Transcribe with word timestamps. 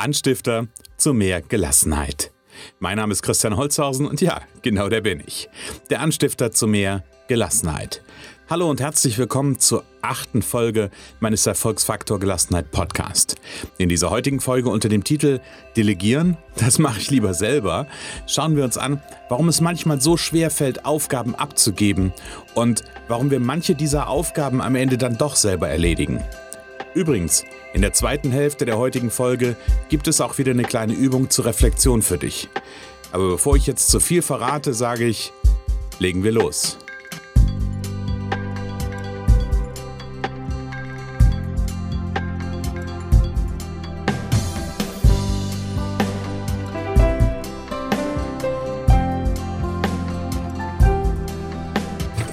Anstifter 0.00 0.68
zu 0.96 1.12
mehr 1.12 1.42
Gelassenheit. 1.42 2.30
Mein 2.78 2.98
Name 2.98 3.10
ist 3.10 3.20
Christian 3.22 3.56
Holzhausen 3.56 4.06
und 4.06 4.20
ja, 4.20 4.42
genau 4.62 4.88
der 4.88 5.00
bin 5.00 5.20
ich. 5.26 5.48
Der 5.90 6.00
Anstifter 6.00 6.52
zu 6.52 6.68
mehr 6.68 7.02
Gelassenheit. 7.26 8.04
Hallo 8.48 8.70
und 8.70 8.80
herzlich 8.80 9.18
willkommen 9.18 9.58
zur 9.58 9.82
achten 10.00 10.42
Folge 10.42 10.92
meines 11.18 11.44
Erfolgsfaktor 11.48 12.20
Gelassenheit 12.20 12.70
Podcast. 12.70 13.34
In 13.76 13.88
dieser 13.88 14.10
heutigen 14.10 14.38
Folge 14.38 14.70
unter 14.70 14.88
dem 14.88 15.02
Titel 15.02 15.40
Delegieren, 15.76 16.36
das 16.56 16.78
mache 16.78 17.00
ich 17.00 17.10
lieber 17.10 17.34
selber, 17.34 17.88
schauen 18.28 18.54
wir 18.54 18.62
uns 18.62 18.78
an, 18.78 19.02
warum 19.28 19.48
es 19.48 19.60
manchmal 19.60 20.00
so 20.00 20.16
schwer 20.16 20.52
fällt, 20.52 20.84
Aufgaben 20.84 21.34
abzugeben 21.34 22.12
und 22.54 22.84
warum 23.08 23.32
wir 23.32 23.40
manche 23.40 23.74
dieser 23.74 24.08
Aufgaben 24.08 24.62
am 24.62 24.76
Ende 24.76 24.96
dann 24.96 25.18
doch 25.18 25.34
selber 25.34 25.68
erledigen. 25.68 26.22
Übrigens, 26.94 27.44
in 27.74 27.82
der 27.82 27.92
zweiten 27.92 28.32
Hälfte 28.32 28.64
der 28.64 28.78
heutigen 28.78 29.10
Folge 29.10 29.56
gibt 29.88 30.08
es 30.08 30.20
auch 30.20 30.38
wieder 30.38 30.52
eine 30.52 30.64
kleine 30.64 30.94
Übung 30.94 31.30
zur 31.30 31.44
Reflexion 31.44 32.02
für 32.02 32.18
dich. 32.18 32.48
Aber 33.12 33.30
bevor 33.30 33.56
ich 33.56 33.66
jetzt 33.66 33.88
zu 33.88 34.00
viel 34.00 34.22
verrate, 34.22 34.74
sage 34.74 35.04
ich, 35.04 35.32
legen 35.98 36.24
wir 36.24 36.32
los. 36.32 36.78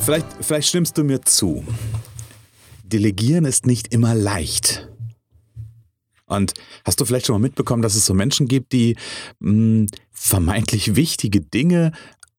Vielleicht, 0.01 0.27
vielleicht 0.41 0.67
stimmst 0.67 0.97
du 0.99 1.03
mir 1.03 1.21
zu. 1.23 1.65
Delegieren 2.83 3.45
ist 3.45 3.65
nicht 3.65 3.91
immer 3.91 4.13
leicht. 4.13 4.84
Und 6.27 6.53
hast 6.83 6.99
du 6.99 7.05
vielleicht 7.05 7.27
schon 7.27 7.35
mal 7.35 7.47
mitbekommen, 7.47 7.81
dass 7.81 7.95
es 7.95 8.05
so 8.05 8.13
Menschen 8.13 8.47
gibt, 8.47 8.71
die 8.71 8.95
mh, 9.39 9.49
hm, 9.49 9.87
vermeintlich 10.11 10.95
wichtige 10.95 11.41
Dinge 11.41 11.91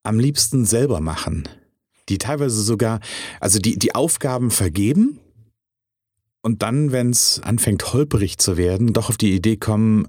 am 0.03 0.19
liebsten 0.19 0.65
selber 0.65 1.01
machen? 1.01 1.49
Die 2.09 2.19
teilweise 2.19 2.63
sogar, 2.63 3.01
also 3.41 3.59
die, 3.59 3.79
die 3.79 3.95
Aufgaben 3.95 4.51
vergeben 4.51 5.19
und 6.43 6.63
dann, 6.63 6.93
wenn 6.93 7.11
es 7.11 7.41
anfängt 7.43 7.93
holperig 7.93 8.39
zu 8.39 8.57
werden, 8.57 8.93
doch 8.93 9.09
auf 9.09 9.17
die 9.17 9.35
Idee 9.35 9.57
kommen, 9.57 10.07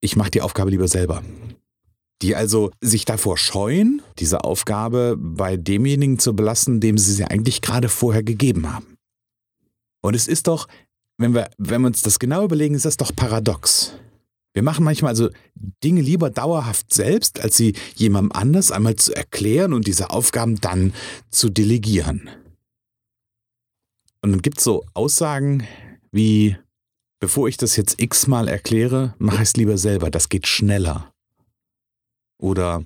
ich 0.00 0.16
mache 0.16 0.30
die 0.30 0.42
Aufgabe 0.42 0.70
lieber 0.70 0.88
selber. 0.88 1.22
Die 2.22 2.36
also 2.36 2.70
sich 2.80 3.04
davor 3.04 3.36
scheuen, 3.36 4.00
diese 4.18 4.44
Aufgabe 4.44 5.16
bei 5.18 5.56
demjenigen 5.56 6.18
zu 6.18 6.34
belassen, 6.34 6.80
dem 6.80 6.96
sie 6.96 7.12
sie 7.12 7.24
eigentlich 7.24 7.60
gerade 7.60 7.88
vorher 7.88 8.22
gegeben 8.22 8.72
haben. 8.72 8.96
Und 10.00 10.14
es 10.14 10.28
ist 10.28 10.46
doch, 10.46 10.66
wenn 11.18 11.34
wir, 11.34 11.50
wenn 11.58 11.82
wir 11.82 11.88
uns 11.88 12.02
das 12.02 12.18
genau 12.18 12.44
überlegen, 12.44 12.74
ist 12.74 12.84
das 12.84 12.96
doch 12.96 13.14
paradox. 13.14 13.94
Wir 14.52 14.62
machen 14.62 14.84
manchmal 14.84 15.10
also 15.10 15.30
Dinge 15.82 16.00
lieber 16.00 16.30
dauerhaft 16.30 16.92
selbst, 16.94 17.40
als 17.40 17.56
sie 17.56 17.74
jemandem 17.96 18.32
anders 18.32 18.70
einmal 18.70 18.94
zu 18.96 19.14
erklären 19.14 19.72
und 19.72 19.86
diese 19.86 20.10
Aufgaben 20.10 20.60
dann 20.60 20.94
zu 21.30 21.50
delegieren. 21.50 22.30
Und 24.22 24.30
dann 24.32 24.42
gibt 24.42 24.58
es 24.58 24.64
so 24.64 24.86
Aussagen 24.94 25.66
wie, 26.12 26.56
bevor 27.20 27.48
ich 27.48 27.56
das 27.56 27.76
jetzt 27.76 28.00
x-mal 28.00 28.48
erkläre, 28.48 29.14
mache 29.18 29.36
ich 29.36 29.48
es 29.48 29.56
lieber 29.56 29.76
selber, 29.76 30.10
das 30.10 30.28
geht 30.28 30.46
schneller. 30.46 31.12
Oder 32.38 32.84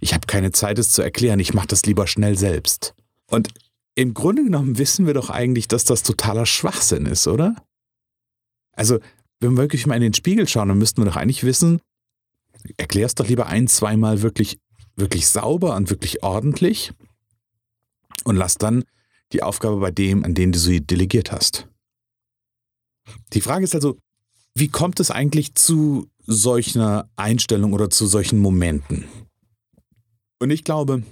ich 0.00 0.14
habe 0.14 0.26
keine 0.26 0.52
Zeit, 0.52 0.78
es 0.78 0.90
zu 0.90 1.02
erklären, 1.02 1.38
ich 1.38 1.52
mache 1.52 1.68
das 1.68 1.84
lieber 1.84 2.06
schnell 2.06 2.36
selbst. 2.36 2.94
Und 3.26 3.48
im 3.98 4.14
Grunde 4.14 4.44
genommen 4.44 4.78
wissen 4.78 5.06
wir 5.06 5.14
doch 5.14 5.28
eigentlich, 5.28 5.66
dass 5.66 5.82
das 5.82 6.04
totaler 6.04 6.46
Schwachsinn 6.46 7.04
ist, 7.04 7.26
oder? 7.26 7.56
Also, 8.70 9.00
wenn 9.40 9.54
wir 9.54 9.62
wirklich 9.62 9.88
mal 9.88 9.96
in 9.96 10.02
den 10.02 10.14
Spiegel 10.14 10.46
schauen, 10.46 10.68
dann 10.68 10.78
müssten 10.78 11.02
wir 11.02 11.06
doch 11.06 11.16
eigentlich 11.16 11.42
wissen, 11.42 11.80
erklär 12.76 13.06
es 13.06 13.16
doch 13.16 13.26
lieber 13.26 13.46
ein, 13.46 13.66
zweimal 13.66 14.22
wirklich, 14.22 14.60
wirklich 14.94 15.26
sauber 15.26 15.74
und 15.74 15.90
wirklich 15.90 16.22
ordentlich 16.22 16.92
und 18.22 18.36
lass 18.36 18.54
dann 18.54 18.84
die 19.32 19.42
Aufgabe 19.42 19.78
bei 19.78 19.90
dem, 19.90 20.22
an 20.22 20.32
den 20.32 20.52
du 20.52 20.60
sie 20.60 20.80
delegiert 20.80 21.32
hast. 21.32 21.66
Die 23.32 23.40
Frage 23.40 23.64
ist 23.64 23.74
also, 23.74 23.98
wie 24.54 24.68
kommt 24.68 25.00
es 25.00 25.10
eigentlich 25.10 25.56
zu 25.56 26.08
solcher 26.24 27.10
Einstellung 27.16 27.72
oder 27.72 27.90
zu 27.90 28.06
solchen 28.06 28.38
Momenten? 28.38 29.06
Und 30.38 30.50
ich 30.50 30.62
glaube, 30.62 31.02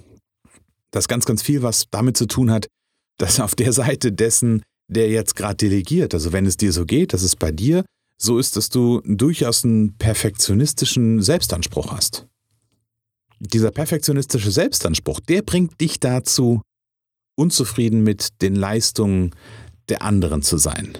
dass 0.91 1.09
ganz, 1.09 1.25
ganz 1.25 1.41
viel 1.41 1.63
was 1.63 1.89
damit 1.91 2.15
zu 2.15 2.27
tun 2.27 2.49
hat, 2.49 2.69
dass 3.17 3.39
auf 3.39 3.55
der 3.55 3.73
Seite 3.73 4.11
dessen, 4.11 4.63
der 4.87 5.09
jetzt 5.09 5.35
gerade 5.35 5.57
delegiert, 5.57 6.13
also 6.13 6.31
wenn 6.31 6.45
es 6.45 6.57
dir 6.57 6.71
so 6.71 6.85
geht, 6.85 7.13
dass 7.13 7.23
es 7.23 7.35
bei 7.35 7.51
dir 7.51 7.83
so 8.19 8.39
ist, 8.39 8.55
dass 8.55 8.69
du 8.69 9.01
durchaus 9.05 9.63
einen 9.63 9.97
perfektionistischen 9.97 11.21
Selbstanspruch 11.21 11.91
hast. 11.91 12.27
Dieser 13.39 13.69
perfektionistische 13.69 14.49
Selbstanspruch, 14.49 15.19
der 15.19 15.43
bringt 15.43 15.79
dich 15.79 15.99
dazu, 15.99 16.61
unzufrieden 17.35 18.03
mit 18.03 18.41
den 18.41 18.55
Leistungen 18.55 19.35
der 19.89 20.01
anderen 20.01 20.41
zu 20.41 20.57
sein. 20.57 20.97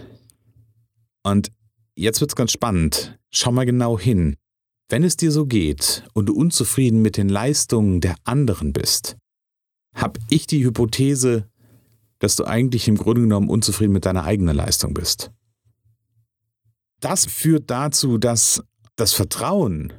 Und 1.24 1.52
jetzt 1.96 2.22
wird 2.22 2.32
es 2.32 2.36
ganz 2.36 2.52
spannend. 2.52 3.18
Schau 3.32 3.52
mal 3.52 3.66
genau 3.66 4.00
hin. 4.00 4.36
Wenn 4.90 5.04
es 5.04 5.18
dir 5.18 5.32
so 5.32 5.46
geht 5.46 6.04
und 6.14 6.28
du 6.28 6.36
unzufrieden 6.36 7.02
mit 7.02 7.18
den 7.18 7.28
Leistungen 7.28 8.00
der 8.00 8.16
anderen 8.24 8.72
bist, 8.72 9.18
habe 9.96 10.20
ich 10.30 10.48
die 10.48 10.64
Hypothese, 10.64 11.50
dass 12.20 12.36
du 12.36 12.46
eigentlich 12.46 12.88
im 12.88 12.98
Grunde 12.98 13.22
genommen 13.22 13.50
unzufrieden 13.50 13.94
mit 13.94 14.06
deiner 14.06 14.24
eigenen 14.24 14.56
Leistung 14.56 14.94
bist. 14.94 15.32
Das 17.00 17.26
führt 17.26 17.70
dazu, 17.70 18.18
dass 18.18 18.64
das 18.96 19.14
Vertrauen 19.14 19.94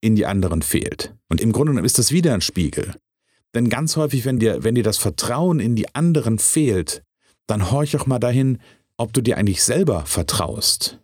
in 0.00 0.16
die 0.16 0.26
anderen 0.26 0.62
fehlt. 0.62 1.14
Und 1.28 1.40
im 1.40 1.52
Grunde 1.52 1.72
genommen 1.72 1.86
ist 1.86 1.98
das 1.98 2.12
wieder 2.12 2.34
ein 2.34 2.40
Spiegel. 2.40 2.94
Denn 3.54 3.68
ganz 3.68 3.96
häufig, 3.96 4.24
wenn 4.24 4.38
dir, 4.38 4.64
wenn 4.64 4.74
dir 4.74 4.84
das 4.84 4.98
Vertrauen 4.98 5.60
in 5.60 5.76
die 5.76 5.94
anderen 5.94 6.38
fehlt, 6.38 7.02
dann 7.46 7.70
horch 7.70 7.96
auch 7.96 8.06
mal 8.06 8.18
dahin, 8.18 8.58
ob 8.96 9.12
du 9.12 9.20
dir 9.20 9.36
eigentlich 9.36 9.62
selber 9.62 10.06
vertraust. 10.06 11.00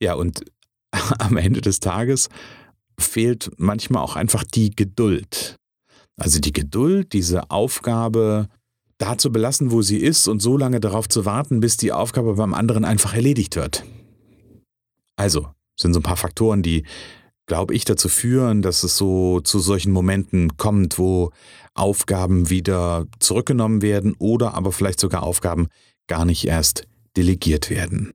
Ja, 0.00 0.14
und 0.14 0.44
am 1.18 1.36
Ende 1.36 1.60
des 1.60 1.80
Tages 1.80 2.28
fehlt 2.98 3.50
manchmal 3.58 4.02
auch 4.02 4.16
einfach 4.16 4.44
die 4.44 4.70
Geduld. 4.70 5.56
Also 6.16 6.40
die 6.40 6.52
Geduld, 6.52 7.12
diese 7.12 7.50
Aufgabe 7.50 8.48
da 8.98 9.18
zu 9.18 9.30
belassen, 9.30 9.70
wo 9.70 9.82
sie 9.82 9.98
ist 9.98 10.28
und 10.28 10.40
so 10.40 10.56
lange 10.56 10.80
darauf 10.80 11.08
zu 11.08 11.24
warten, 11.24 11.60
bis 11.60 11.76
die 11.76 11.92
Aufgabe 11.92 12.34
beim 12.34 12.54
anderen 12.54 12.84
einfach 12.84 13.14
erledigt 13.14 13.56
wird. 13.56 13.84
Also, 15.16 15.48
sind 15.78 15.92
so 15.92 16.00
ein 16.00 16.04
paar 16.04 16.16
Faktoren, 16.16 16.62
die, 16.62 16.84
glaube 17.46 17.74
ich, 17.74 17.84
dazu 17.84 18.08
führen, 18.08 18.62
dass 18.62 18.82
es 18.82 18.96
so 18.96 19.40
zu 19.40 19.58
solchen 19.58 19.92
Momenten 19.92 20.56
kommt, 20.56 20.98
wo 20.98 21.30
Aufgaben 21.74 22.48
wieder 22.48 23.06
zurückgenommen 23.20 23.82
werden 23.82 24.14
oder 24.18 24.54
aber 24.54 24.72
vielleicht 24.72 25.00
sogar 25.00 25.22
Aufgaben 25.22 25.68
gar 26.06 26.24
nicht 26.24 26.46
erst 26.46 26.86
delegiert 27.16 27.70
werden. 27.70 28.12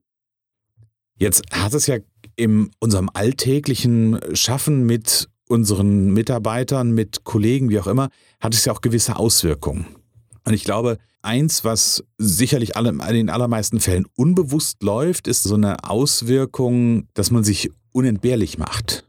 Jetzt 1.16 1.42
hat 1.52 1.74
es 1.74 1.86
ja 1.86 1.98
in 2.34 2.70
unserem 2.80 3.10
alltäglichen 3.12 4.18
Schaffen 4.34 4.84
mit 4.86 5.28
unseren 5.48 6.12
Mitarbeitern, 6.12 6.92
mit 6.92 7.24
Kollegen, 7.24 7.68
wie 7.68 7.78
auch 7.78 7.86
immer, 7.86 8.08
hat 8.40 8.54
es 8.54 8.64
ja 8.64 8.72
auch 8.72 8.80
gewisse 8.80 9.16
Auswirkungen. 9.16 10.01
Und 10.44 10.54
ich 10.54 10.64
glaube, 10.64 10.98
eins, 11.22 11.64
was 11.64 12.04
sicherlich 12.18 12.76
alle, 12.76 12.90
in 12.90 12.98
den 12.98 13.30
allermeisten 13.30 13.80
Fällen 13.80 14.06
unbewusst 14.16 14.82
läuft, 14.82 15.28
ist 15.28 15.44
so 15.44 15.54
eine 15.54 15.84
Auswirkung, 15.88 17.08
dass 17.14 17.30
man 17.30 17.44
sich 17.44 17.70
unentbehrlich 17.92 18.58
macht. 18.58 19.04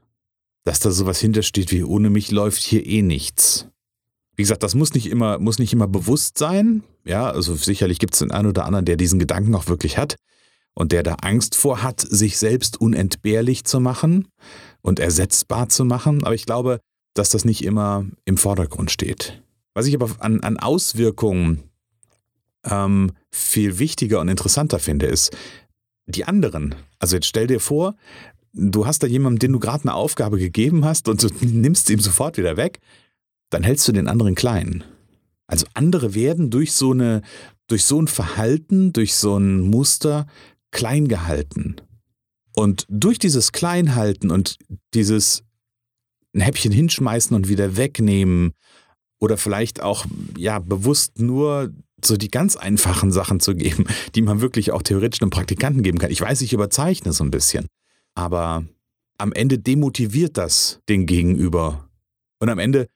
Dass 0.64 0.80
da 0.80 0.92
sowas 0.92 1.20
hintersteht 1.20 1.72
wie, 1.72 1.84
ohne 1.84 2.10
mich 2.10 2.32
läuft 2.32 2.62
hier 2.62 2.86
eh 2.86 3.02
nichts. 3.02 3.68
Wie 4.36 4.44
gesagt, 4.44 4.64
das 4.64 4.76
muss 4.76 4.94
nicht 4.94 5.08
immer, 5.08 5.40
muss 5.40 5.60
nicht 5.60 5.74
immer 5.74 5.88
bewusst 5.88 6.38
sein. 6.38 6.84
Ja, 7.06 7.30
also 7.30 7.56
sicherlich 7.56 8.00
gibt 8.00 8.14
es 8.14 8.20
den 8.20 8.32
einen 8.32 8.48
oder 8.48 8.66
anderen, 8.66 8.86
der 8.86 8.98
diesen 8.98 9.20
Gedanken 9.20 9.54
auch 9.56 9.68
wirklich 9.68 9.98
hat 9.98 10.16
und 10.74 10.92
der 10.92 11.04
da 11.04 11.16
Angst 11.16 11.56
vor 11.56 11.84
hat, 11.84 12.02
sich 12.02 12.38
selbst 12.38 12.80
unentbehrlich 12.80 13.64
zu 13.64 13.80
machen 13.80 14.28
und 14.82 15.00
ersetzbar 15.00 15.70
zu 15.70 15.86
machen. 15.86 16.24
Aber 16.24 16.34
ich 16.34 16.46
glaube, 16.46 16.80
dass 17.14 17.30
das 17.30 17.46
nicht 17.46 17.64
immer 17.64 18.06
im 18.26 18.38
Vordergrund 18.38 18.90
steht. 18.90 19.43
Was 19.74 19.88
ich 19.88 19.96
aber 19.96 20.10
an, 20.20 20.42
an 20.42 20.58
Auswirkungen 20.58 21.64
ähm, 22.66 23.12
viel 23.32 23.80
wichtiger 23.80 24.20
und 24.20 24.30
interessanter 24.30 24.80
finde, 24.80 25.08
ist 25.08 25.36
die 26.06 26.26
anderen. 26.26 26.76
Also 27.00 27.16
jetzt 27.16 27.28
stell 27.28 27.48
dir 27.48 27.60
vor, 27.60 27.96
du 28.54 28.86
hast 28.86 29.04
da 29.04 29.08
jemanden, 29.08 29.40
den 29.40 29.54
du 29.54 29.60
gerade 29.60 29.84
eine 29.84 29.94
Aufgabe 29.94 30.38
gegeben 30.38 30.86
hast 30.86 31.08
und 31.08 31.24
du 31.24 31.30
nimmst 31.46 31.90
ihm 31.90 32.00
sofort 32.00 32.38
wieder 32.38 32.58
weg, 32.58 32.80
dann 33.50 33.64
hältst 33.64 33.88
du 33.88 33.92
den 33.92 34.08
anderen 34.08 34.36
klein. 34.36 34.84
Also 35.48 35.66
andere 35.74 36.16
werden 36.16 36.50
durch 36.50 36.74
so 36.74 36.92
eine, 36.92 37.22
durch 37.68 37.84
so 37.84 38.02
ein 38.02 38.08
Verhalten, 38.08 38.94
durch 38.94 39.16
so 39.16 39.38
ein 39.38 39.62
Muster 39.62 40.28
klein 40.72 41.08
gehalten. 41.08 41.76
Und 42.56 42.86
durch 42.90 43.20
dieses 43.20 43.52
Kleinhalten 43.52 44.32
und 44.32 44.58
dieses 44.94 45.44
ein 46.34 46.42
Häppchen 46.42 46.72
hinschmeißen 46.72 47.36
und 47.36 47.48
wieder 47.48 47.78
wegnehmen 47.78 48.54
oder 49.24 49.38
vielleicht 49.38 49.82
auch 49.82 50.06
ja 50.38 50.60
bewusst 50.60 51.20
nur 51.20 51.72
so 52.04 52.18
die 52.18 52.30
ganz 52.30 52.58
einfachen 52.58 53.10
Sachen 53.10 53.40
zu 53.40 53.56
geben, 53.56 53.86
die 54.16 54.22
man 54.22 54.42
wirklich 54.42 54.72
auch 54.72 54.82
theoretisch 54.82 55.22
einem 55.22 55.32
Praktikanten 55.32 55.82
geben 55.82 55.98
kann. 55.98 56.12
Ich 56.12 56.20
weiß, 56.20 56.42
ich 56.42 56.52
überzeichne 56.52 57.14
so 57.14 57.24
ein 57.24 57.32
bisschen. 57.32 57.68
Aber 58.16 58.66
am 59.18 59.32
Ende 59.32 59.60
demotiviert 59.60 60.38
das 60.38 60.82
den 60.90 61.06
Gegenüber. 61.06 61.88
Und 62.40 62.50
am 62.50 62.60
Ende 62.60 62.88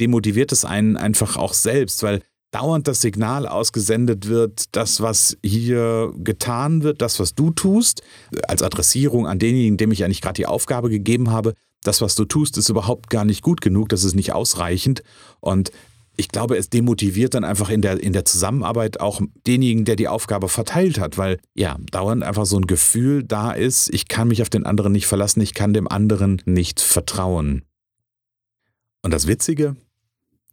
demotiviert 0.00 0.50
es 0.50 0.64
einen 0.64 0.96
einfach 0.96 1.36
auch 1.36 1.54
selbst, 1.54 2.02
weil 2.02 2.22
dauernd 2.50 2.88
das 2.88 3.00
Signal 3.00 3.46
ausgesendet 3.46 4.26
wird, 4.26 4.74
das, 4.74 5.00
was 5.00 5.36
hier 5.44 6.12
getan 6.16 6.82
wird, 6.82 7.02
das, 7.02 7.20
was 7.20 7.36
du 7.36 7.52
tust, 7.52 8.02
als 8.48 8.64
Adressierung 8.64 9.28
an 9.28 9.38
denjenigen, 9.38 9.76
dem 9.76 9.92
ich 9.92 10.02
eigentlich 10.02 10.22
gerade 10.22 10.38
die 10.38 10.46
Aufgabe 10.46 10.90
gegeben 10.90 11.30
habe, 11.30 11.54
das, 11.88 12.00
was 12.00 12.14
du 12.14 12.24
tust, 12.24 12.58
ist 12.58 12.68
überhaupt 12.68 13.10
gar 13.10 13.24
nicht 13.24 13.42
gut 13.42 13.60
genug, 13.60 13.88
das 13.88 14.04
ist 14.04 14.14
nicht 14.14 14.32
ausreichend. 14.32 15.02
Und 15.40 15.72
ich 16.16 16.28
glaube, 16.28 16.56
es 16.56 16.68
demotiviert 16.68 17.34
dann 17.34 17.44
einfach 17.44 17.70
in 17.70 17.80
der, 17.80 18.02
in 18.02 18.12
der 18.12 18.24
Zusammenarbeit 18.24 19.00
auch 19.00 19.20
denjenigen, 19.46 19.84
der 19.84 19.96
die 19.96 20.08
Aufgabe 20.08 20.48
verteilt 20.48 20.98
hat, 20.98 21.16
weil 21.16 21.38
ja, 21.54 21.78
dauernd 21.90 22.24
einfach 22.24 22.44
so 22.44 22.58
ein 22.58 22.66
Gefühl 22.66 23.24
da 23.24 23.52
ist, 23.52 23.88
ich 23.94 24.08
kann 24.08 24.28
mich 24.28 24.42
auf 24.42 24.50
den 24.50 24.66
anderen 24.66 24.92
nicht 24.92 25.06
verlassen, 25.06 25.40
ich 25.40 25.54
kann 25.54 25.72
dem 25.72 25.88
anderen 25.88 26.42
nicht 26.44 26.80
vertrauen. 26.80 27.62
Und 29.02 29.12
das 29.12 29.26
Witzige, 29.26 29.76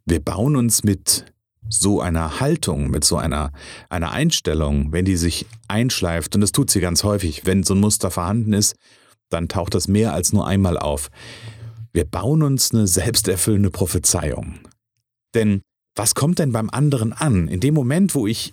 wir 0.06 0.20
bauen 0.20 0.56
uns 0.56 0.84
mit 0.84 1.26
so 1.68 2.00
einer 2.00 2.38
Haltung, 2.38 2.88
mit 2.90 3.04
so 3.04 3.16
einer, 3.16 3.52
einer 3.88 4.12
Einstellung, 4.12 4.92
wenn 4.92 5.04
die 5.04 5.16
sich 5.16 5.46
einschleift, 5.68 6.34
und 6.36 6.40
das 6.40 6.52
tut 6.52 6.70
sie 6.70 6.80
ganz 6.80 7.02
häufig, 7.02 7.44
wenn 7.44 7.64
so 7.64 7.74
ein 7.74 7.80
Muster 7.80 8.12
vorhanden 8.12 8.52
ist, 8.52 8.76
dann 9.28 9.48
taucht 9.48 9.74
das 9.74 9.88
mehr 9.88 10.12
als 10.12 10.32
nur 10.32 10.46
einmal 10.46 10.78
auf. 10.78 11.08
Wir 11.92 12.04
bauen 12.04 12.42
uns 12.42 12.72
eine 12.72 12.86
selbsterfüllende 12.86 13.70
Prophezeiung. 13.70 14.60
Denn 15.34 15.62
was 15.94 16.14
kommt 16.14 16.38
denn 16.38 16.52
beim 16.52 16.70
anderen 16.70 17.12
an? 17.12 17.48
In 17.48 17.60
dem 17.60 17.74
Moment, 17.74 18.14
wo 18.14 18.26
ich, 18.26 18.52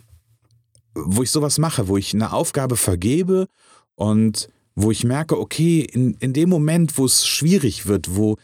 wo 0.96 1.24
ich 1.24 1.32
sowas 1.32 1.58
mache, 1.58 1.88
wo 1.88 1.98
ich 1.98 2.14
eine 2.14 2.32
Aufgabe 2.32 2.78
vergebe 2.78 3.48
und 3.96 4.50
wo 4.76 4.90
ich 4.90 5.04
merke, 5.04 5.40
okay, 5.40 5.82
in, 5.82 6.16
in 6.16 6.34
dem 6.34 6.50
Moment, 6.50 6.98
wo 6.98 7.06
es 7.06 7.28
schwierig 7.28 7.86
wird, 7.86 8.16
wo 8.16 8.38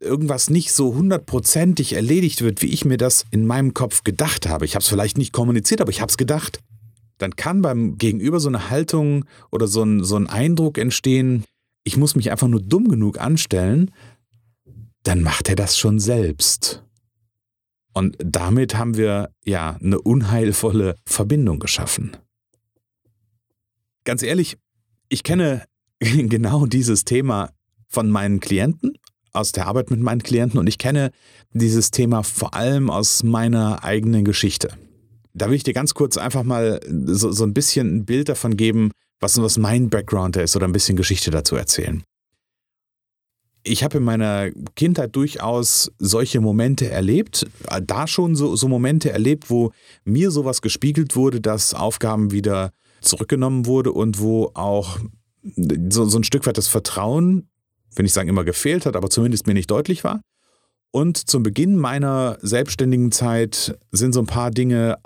irgendwas 0.00 0.50
nicht 0.50 0.72
so 0.72 0.94
hundertprozentig 0.94 1.92
erledigt 1.92 2.42
wird, 2.42 2.62
wie 2.62 2.72
ich 2.72 2.84
mir 2.84 2.96
das 2.96 3.26
in 3.30 3.46
meinem 3.46 3.74
Kopf 3.74 4.02
gedacht 4.02 4.48
habe. 4.48 4.64
Ich 4.64 4.74
habe 4.74 4.82
es 4.82 4.88
vielleicht 4.88 5.18
nicht 5.18 5.32
kommuniziert, 5.32 5.80
aber 5.80 5.90
ich 5.90 6.00
habe 6.00 6.10
es 6.10 6.16
gedacht. 6.16 6.60
Dann 7.18 7.36
kann 7.36 7.62
beim 7.62 7.98
Gegenüber 7.98 8.40
so 8.40 8.48
eine 8.48 8.70
Haltung 8.70 9.24
oder 9.50 9.66
so 9.66 9.82
ein, 9.82 10.04
so 10.04 10.16
ein 10.16 10.28
Eindruck 10.28 10.78
entstehen, 10.78 11.44
ich 11.88 11.96
muss 11.96 12.14
mich 12.16 12.30
einfach 12.30 12.48
nur 12.48 12.60
dumm 12.60 12.88
genug 12.88 13.18
anstellen, 13.18 13.90
dann 15.04 15.22
macht 15.22 15.48
er 15.48 15.56
das 15.56 15.78
schon 15.78 15.98
selbst. 15.98 16.84
Und 17.94 18.18
damit 18.22 18.76
haben 18.76 18.98
wir 18.98 19.30
ja 19.42 19.78
eine 19.82 19.98
unheilvolle 19.98 20.96
Verbindung 21.06 21.58
geschaffen. 21.58 22.14
Ganz 24.04 24.22
ehrlich, 24.22 24.58
ich 25.08 25.22
kenne 25.22 25.64
genau 25.98 26.66
dieses 26.66 27.06
Thema 27.06 27.50
von 27.88 28.10
meinen 28.10 28.40
Klienten 28.40 28.98
aus 29.32 29.52
der 29.52 29.66
Arbeit 29.66 29.90
mit 29.90 30.00
meinen 30.00 30.22
Klienten 30.22 30.60
und 30.60 30.66
ich 30.66 30.76
kenne 30.76 31.10
dieses 31.54 31.90
Thema 31.90 32.22
vor 32.22 32.52
allem 32.52 32.90
aus 32.90 33.22
meiner 33.22 33.82
eigenen 33.82 34.26
Geschichte. 34.26 34.76
Da 35.32 35.48
will 35.48 35.56
ich 35.56 35.64
dir 35.64 35.74
ganz 35.74 35.94
kurz 35.94 36.18
einfach 36.18 36.42
mal 36.42 36.80
so, 36.86 37.32
so 37.32 37.44
ein 37.44 37.54
bisschen 37.54 37.96
ein 37.96 38.04
Bild 38.04 38.28
davon 38.28 38.58
geben, 38.58 38.90
was, 39.20 39.40
was 39.40 39.58
mein 39.58 39.90
Background 39.90 40.36
ist 40.36 40.56
oder 40.56 40.66
ein 40.66 40.72
bisschen 40.72 40.96
Geschichte 40.96 41.30
dazu 41.30 41.56
erzählen. 41.56 42.02
Ich 43.64 43.82
habe 43.84 43.98
in 43.98 44.04
meiner 44.04 44.50
Kindheit 44.76 45.14
durchaus 45.14 45.90
solche 45.98 46.40
Momente 46.40 46.88
erlebt, 46.88 47.46
da 47.82 48.06
schon 48.06 48.34
so, 48.34 48.56
so 48.56 48.68
Momente 48.68 49.10
erlebt, 49.10 49.50
wo 49.50 49.72
mir 50.04 50.30
sowas 50.30 50.62
gespiegelt 50.62 51.16
wurde, 51.16 51.40
dass 51.40 51.74
Aufgaben 51.74 52.30
wieder 52.30 52.72
zurückgenommen 53.00 53.66
wurde 53.66 53.92
und 53.92 54.20
wo 54.20 54.50
auch 54.54 54.98
so, 55.90 56.06
so 56.06 56.18
ein 56.18 56.24
Stück 56.24 56.46
weit 56.46 56.56
das 56.56 56.68
Vertrauen 56.68 57.48
will 57.98 58.04
nicht 58.04 58.14
sagen 58.14 58.28
immer 58.28 58.44
gefehlt 58.44 58.86
hat, 58.86 58.96
aber 58.96 59.10
zumindest 59.10 59.46
mir 59.46 59.54
nicht 59.54 59.70
deutlich 59.70 60.04
war. 60.04 60.20
Und 60.90 61.28
zum 61.28 61.42
Beginn 61.42 61.76
meiner 61.76 62.38
selbstständigen 62.40 63.12
Zeit 63.12 63.78
sind 63.92 64.14
so 64.14 64.20
ein 64.20 64.26
paar 64.26 64.50
Dinge 64.50 64.96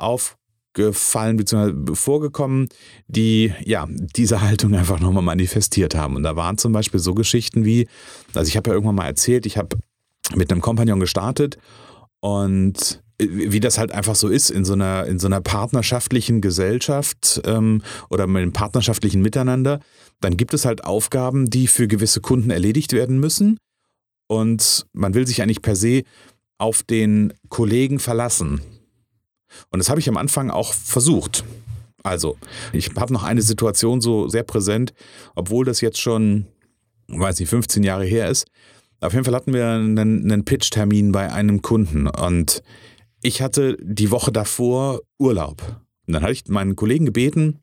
aufgefallen 0.72 1.36
bzw. 1.36 1.94
vorgekommen, 1.94 2.68
die 3.06 3.52
ja 3.64 3.86
diese 3.88 4.40
Haltung 4.40 4.74
einfach 4.74 5.00
nochmal 5.00 5.22
manifestiert 5.22 5.94
haben. 5.94 6.16
Und 6.16 6.22
da 6.22 6.36
waren 6.36 6.58
zum 6.58 6.72
Beispiel 6.72 7.00
so 7.00 7.14
Geschichten 7.14 7.64
wie, 7.64 7.88
also 8.34 8.48
ich 8.48 8.56
habe 8.56 8.70
ja 8.70 8.74
irgendwann 8.74 8.96
mal 8.96 9.06
erzählt, 9.06 9.46
ich 9.46 9.56
habe 9.58 9.76
mit 10.34 10.50
einem 10.50 10.60
Kompagnon 10.60 11.00
gestartet 11.00 11.58
und 12.20 13.02
wie 13.18 13.60
das 13.60 13.78
halt 13.78 13.92
einfach 13.92 14.16
so 14.16 14.28
ist 14.28 14.50
in 14.50 14.64
so 14.64 14.72
einer, 14.72 15.06
in 15.06 15.18
so 15.18 15.26
einer 15.26 15.40
partnerschaftlichen 15.40 16.40
Gesellschaft 16.40 17.40
ähm, 17.44 17.82
oder 18.10 18.26
mit 18.26 18.42
einem 18.42 18.52
partnerschaftlichen 18.52 19.22
Miteinander, 19.22 19.80
dann 20.20 20.36
gibt 20.36 20.54
es 20.54 20.64
halt 20.64 20.84
Aufgaben, 20.84 21.48
die 21.48 21.66
für 21.66 21.86
gewisse 21.86 22.20
Kunden 22.20 22.50
erledigt 22.50 22.92
werden 22.92 23.20
müssen. 23.20 23.58
Und 24.28 24.86
man 24.92 25.14
will 25.14 25.26
sich 25.26 25.42
eigentlich 25.42 25.62
per 25.62 25.76
se 25.76 26.02
auf 26.58 26.82
den 26.82 27.32
Kollegen 27.48 27.98
verlassen. 27.98 28.60
Und 29.70 29.78
das 29.78 29.88
habe 29.90 30.00
ich 30.00 30.08
am 30.08 30.16
Anfang 30.16 30.50
auch 30.50 30.74
versucht. 30.74 31.44
Also, 32.02 32.36
ich 32.72 32.90
habe 32.96 33.12
noch 33.12 33.22
eine 33.22 33.42
Situation 33.42 34.00
so 34.00 34.28
sehr 34.28 34.42
präsent, 34.42 34.92
obwohl 35.34 35.64
das 35.64 35.80
jetzt 35.80 36.00
schon, 36.00 36.46
weiß 37.08 37.38
nicht, 37.38 37.48
15 37.48 37.84
Jahre 37.84 38.04
her 38.04 38.28
ist. 38.28 38.46
Auf 39.00 39.12
jeden 39.12 39.24
Fall 39.24 39.34
hatten 39.34 39.52
wir 39.52 39.68
einen, 39.68 39.98
einen 39.98 40.44
Pitch-Termin 40.44 41.12
bei 41.12 41.32
einem 41.32 41.62
Kunden 41.62 42.06
und 42.06 42.62
ich 43.20 43.40
hatte 43.40 43.76
die 43.80 44.10
Woche 44.10 44.32
davor 44.32 45.00
Urlaub. 45.18 45.62
Und 46.06 46.14
dann 46.14 46.22
hatte 46.22 46.32
ich 46.32 46.46
meinen 46.48 46.76
Kollegen 46.76 47.06
gebeten, 47.06 47.60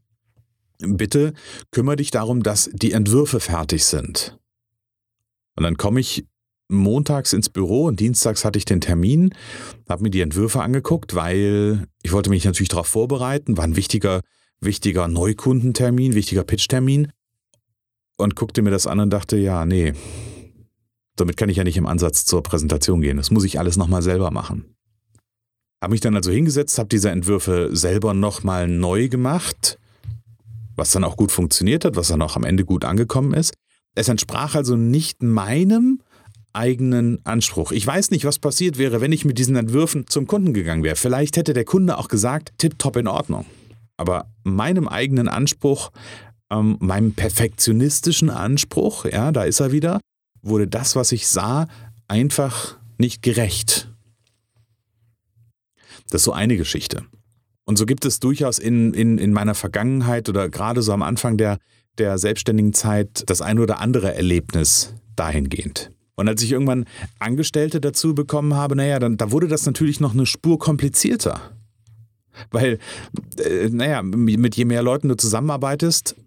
bitte 0.80 1.34
kümmere 1.72 1.98
dich 1.98 2.12
darum, 2.12 2.44
dass 2.44 2.70
die 2.74 2.94
Entwürfe 2.94 3.40
fertig 3.40 3.86
sind. 3.86 4.38
Und 5.56 5.64
dann 5.64 5.78
komme 5.78 6.00
ich 6.00 6.26
montags 6.70 7.34
ins 7.34 7.50
Büro 7.50 7.86
und 7.86 8.00
dienstags 8.00 8.46
hatte 8.46 8.58
ich 8.58 8.66
den 8.66 8.80
Termin, 8.80 9.34
habe 9.90 10.04
mir 10.04 10.12
die 10.12 10.22
Entwürfe 10.22 10.62
angeguckt, 10.62 11.16
weil 11.16 11.88
ich 12.04 12.14
wollte 12.14 12.30
mich 12.30 12.46
natürlich 12.46 12.70
darauf 12.70 12.88
vorbereiten, 12.88 13.58
war 13.58 13.66
ein 13.66 13.76
wichtiger, 13.76 14.22
wichtiger 14.62 15.08
Neukundentermin, 15.08 16.14
wichtiger 16.14 16.44
Pitchtermin 16.44 17.12
und 18.18 18.36
guckte 18.36 18.62
mir 18.62 18.72
das 18.72 18.88
an 18.88 19.00
und 19.00 19.10
dachte, 19.10 19.38
ja, 19.38 19.66
nee, 19.66 19.94
damit 21.16 21.38
kann 21.38 21.50
ich 21.50 21.58
ja 21.58 21.64
nicht 21.64 21.78
im 21.78 21.88
Ansatz 21.88 22.26
zur 22.26 22.44
Präsentation 22.44 23.02
gehen. 23.02 23.18
Das 23.18 23.32
muss 23.32 23.44
ich 23.44 23.60
alles 23.60 23.76
nochmal 23.76 24.02
selber 24.02 24.32
machen. 24.32 24.76
Habe 25.82 25.92
mich 25.92 26.02
dann 26.02 26.16
also 26.16 26.32
hingesetzt, 26.32 26.78
habe 26.78 26.90
diese 26.90 27.10
Entwürfe 27.10 27.70
selber 27.72 28.14
nochmal 28.14 28.68
neu 28.68 29.08
gemacht, 29.08 29.80
was 30.76 30.92
dann 30.92 31.04
auch 31.04 31.18
gut 31.18 31.32
funktioniert 31.32 31.86
hat, 31.86 31.96
was 31.96 32.10
dann 32.10 32.22
auch 32.22 32.36
am 32.36 32.44
Ende 32.44 32.66
gut 32.66 32.86
angekommen 32.86 33.34
ist. 33.34 33.54
Es 33.96 34.08
entsprach 34.08 34.56
also 34.56 34.76
nicht 34.76 35.24
meinem 35.24 36.02
eigenen 36.54 37.24
Anspruch. 37.26 37.72
Ich 37.72 37.86
weiß 37.86 38.12
nicht, 38.12 38.26
was 38.26 38.40
passiert 38.40 38.78
wäre, 38.78 39.02
wenn 39.02 39.12
ich 39.12 39.26
mit 39.26 39.38
diesen 39.38 39.56
Entwürfen 39.56 40.08
zum 40.08 40.28
Kunden 40.28 40.54
gegangen 40.54 40.84
wäre. 40.84 40.96
Vielleicht 40.96 41.38
hätte 41.38 41.54
der 41.54 41.66
Kunde 41.66 41.98
auch 41.98 42.08
gesagt, 42.08 42.54
tipptopp 42.58 42.98
in 42.98 43.08
Ordnung. 43.08 43.46
Aber 43.98 44.28
meinem 44.44 44.88
eigenen 44.88 45.28
Anspruch, 45.28 45.92
ähm, 46.50 46.78
meinem 46.80 47.14
perfektionistischen 47.14 48.30
Anspruch, 48.30 49.06
ja, 49.06 49.32
da 49.32 49.44
ist 49.44 49.60
er 49.60 49.72
wieder, 49.72 50.00
wurde 50.42 50.68
das, 50.68 50.96
was 50.96 51.12
ich 51.12 51.28
sah, 51.28 51.68
einfach 52.08 52.78
nicht 52.98 53.22
gerecht. 53.22 53.92
Das 56.10 56.22
ist 56.22 56.26
so 56.26 56.34
eine 56.34 56.58
Geschichte. 56.58 57.06
Und 57.66 57.78
so 57.78 57.86
gibt 57.86 58.06
es 58.06 58.20
durchaus 58.20 58.58
in, 58.58 58.94
in, 58.94 59.20
in 59.20 59.32
meiner 59.32 59.54
Vergangenheit 59.54 60.28
oder 60.28 60.50
gerade 60.50 60.82
so 60.82 60.92
am 60.92 61.04
Anfang 61.04 61.38
der, 61.38 61.60
der 62.00 62.18
selbstständigen 62.18 62.74
Zeit 62.74 63.24
das 63.28 63.42
ein 63.42 63.60
oder 63.60 63.80
andere 63.80 64.16
Erlebnis 64.16 64.96
dahingehend. 65.16 65.92
Und 66.20 66.28
als 66.28 66.44
ich 66.44 66.52
irgendwann 66.52 66.84
Angestellte 67.20 67.80
dazu 67.80 68.14
bekommen 68.14 68.54
habe, 68.54 68.76
naja, 68.76 69.00
dann 69.00 69.16
da 69.16 69.32
wurde 69.32 69.48
das 69.48 69.66
natürlich 69.66 70.02
noch 70.02 70.14
eine 70.14 70.26
Spur 70.26 70.60
komplizierter. 70.60 71.40
Weil, 72.52 72.78
äh, 73.38 73.70
naja, 73.70 74.02
mit 74.04 74.56
je 74.58 74.66
mehr 74.66 74.84
Leuten 74.84 75.08
du 75.08 75.16
zusammenarbeitest, 75.16 76.18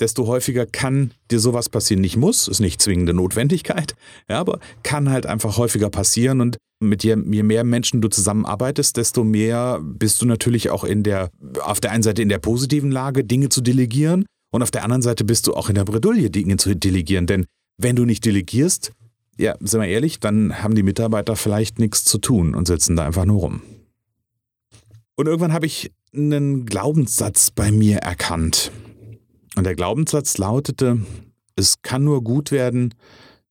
desto 0.00 0.26
häufiger 0.26 0.66
kann 0.66 1.12
dir 1.30 1.38
sowas 1.38 1.68
passieren. 1.68 2.00
Nicht 2.00 2.16
muss, 2.16 2.48
ist 2.48 2.58
nicht 2.58 2.82
zwingende 2.82 3.14
Notwendigkeit, 3.14 3.94
ja, 4.28 4.40
aber 4.40 4.58
kann 4.82 5.10
halt 5.10 5.26
einfach 5.26 5.58
häufiger 5.58 5.90
passieren 5.90 6.40
und 6.40 6.56
mit 6.82 7.04
je, 7.04 7.16
je 7.30 7.42
mehr 7.44 7.62
Menschen 7.62 8.00
du 8.00 8.08
zusammenarbeitest, 8.08 8.96
desto 8.96 9.22
mehr 9.22 9.78
bist 9.80 10.22
du 10.22 10.26
natürlich 10.26 10.70
auch 10.70 10.82
in 10.82 11.04
der, 11.04 11.30
auf 11.62 11.78
der 11.78 11.92
einen 11.92 12.02
Seite 12.02 12.22
in 12.22 12.30
der 12.30 12.38
positiven 12.38 12.90
Lage, 12.90 13.22
Dinge 13.22 13.48
zu 13.48 13.60
delegieren 13.60 14.24
und 14.52 14.62
auf 14.62 14.72
der 14.72 14.82
anderen 14.82 15.02
Seite 15.02 15.24
bist 15.24 15.46
du 15.46 15.54
auch 15.54 15.68
in 15.68 15.76
der 15.76 15.84
Bredouille, 15.84 16.30
Dinge 16.30 16.56
zu 16.56 16.74
delegieren. 16.74 17.26
Denn 17.26 17.44
wenn 17.78 17.96
du 17.96 18.04
nicht 18.04 18.24
delegierst, 18.24 18.92
ja, 19.40 19.56
sind 19.60 19.80
wir 19.80 19.88
ehrlich, 19.88 20.20
dann 20.20 20.62
haben 20.62 20.74
die 20.74 20.82
Mitarbeiter 20.82 21.34
vielleicht 21.34 21.78
nichts 21.78 22.04
zu 22.04 22.18
tun 22.18 22.54
und 22.54 22.66
sitzen 22.66 22.94
da 22.94 23.06
einfach 23.06 23.24
nur 23.24 23.40
rum. 23.40 23.62
Und 25.16 25.26
irgendwann 25.26 25.52
habe 25.52 25.66
ich 25.66 25.92
einen 26.14 26.66
Glaubenssatz 26.66 27.50
bei 27.50 27.72
mir 27.72 27.98
erkannt. 27.98 28.70
Und 29.56 29.64
der 29.64 29.74
Glaubenssatz 29.74 30.36
lautete, 30.38 31.00
es 31.56 31.82
kann 31.82 32.04
nur 32.04 32.22
gut 32.22 32.52
werden, 32.52 32.94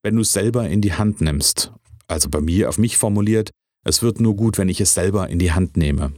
wenn 0.03 0.15
du 0.15 0.21
es 0.21 0.31
selber 0.31 0.69
in 0.69 0.81
die 0.81 0.93
Hand 0.93 1.21
nimmst. 1.21 1.73
Also 2.07 2.29
bei 2.29 2.41
mir 2.41 2.69
auf 2.69 2.77
mich 2.77 2.97
formuliert, 2.97 3.49
es 3.83 4.01
wird 4.01 4.19
nur 4.19 4.35
gut, 4.35 4.57
wenn 4.57 4.69
ich 4.69 4.81
es 4.81 4.93
selber 4.93 5.29
in 5.29 5.39
die 5.39 5.51
Hand 5.51 5.75
nehme. 5.75 6.13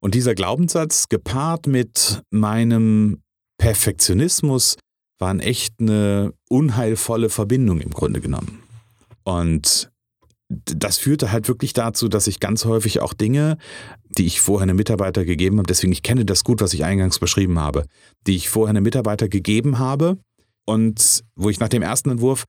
Und 0.00 0.14
dieser 0.14 0.34
Glaubenssatz 0.34 1.08
gepaart 1.08 1.66
mit 1.66 2.22
meinem 2.30 3.22
Perfektionismus 3.58 4.76
waren 5.18 5.40
echt 5.40 5.74
eine 5.80 6.32
unheilvolle 6.48 7.28
Verbindung 7.28 7.80
im 7.80 7.90
Grunde 7.90 8.20
genommen. 8.20 8.62
Und 9.24 9.90
das 10.48 10.96
führte 10.96 11.30
halt 11.30 11.48
wirklich 11.48 11.74
dazu, 11.74 12.08
dass 12.08 12.26
ich 12.26 12.40
ganz 12.40 12.64
häufig 12.64 13.00
auch 13.00 13.12
Dinge, 13.12 13.58
die 14.08 14.24
ich 14.24 14.40
vorher 14.40 14.62
einem 14.62 14.76
Mitarbeiter 14.76 15.24
gegeben 15.24 15.58
habe, 15.58 15.66
deswegen 15.66 15.92
ich 15.92 16.02
kenne 16.02 16.24
das 16.24 16.44
gut, 16.44 16.62
was 16.62 16.72
ich 16.72 16.84
eingangs 16.84 17.18
beschrieben 17.18 17.58
habe, 17.58 17.84
die 18.26 18.36
ich 18.36 18.48
vorher 18.48 18.70
einem 18.70 18.84
Mitarbeiter 18.84 19.28
gegeben 19.28 19.78
habe 19.78 20.16
und 20.64 21.22
wo 21.36 21.50
ich 21.50 21.60
nach 21.60 21.68
dem 21.68 21.82
ersten 21.82 22.10
Entwurf 22.10 22.44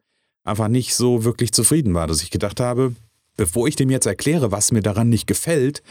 einfach 0.45 0.69
nicht 0.69 0.95
so 0.95 1.25
wirklich 1.25 1.51
zufrieden 1.51 1.93
war, 1.93 2.07
dass 2.07 2.23
ich 2.23 2.31
gedacht 2.31 2.61
habe, 2.61 2.95
bevor 3.35 3.67
ich 3.67 3.75
dem 3.75 3.89
jetzt 3.89 4.05
erkläre, 4.05 4.51
was 4.51 4.71
mir 4.71 4.81
daran 4.81 5.09
nicht 5.09 5.27
gefällt, 5.27 5.81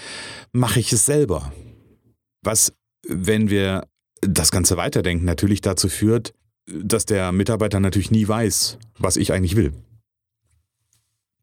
mache 0.53 0.81
ich 0.81 0.93
es 0.93 1.05
selber. 1.05 1.53
Was, 2.43 2.73
wenn 3.07 3.51
wir 3.51 3.87
das 4.23 4.51
Ganze 4.51 4.77
weiterdenken, 4.77 5.27
natürlich 5.27 5.61
dazu 5.61 5.89
führt, 5.89 6.33
dass 6.69 7.07
der 7.07 7.33
Mitarbeiter 7.33 7.81
natürlich 7.81 8.11
nie 8.11 8.27
weiß, 8.27 8.79
was 8.99 9.17
ich 9.17 9.33
eigentlich 9.33 9.57
will. 9.57 9.73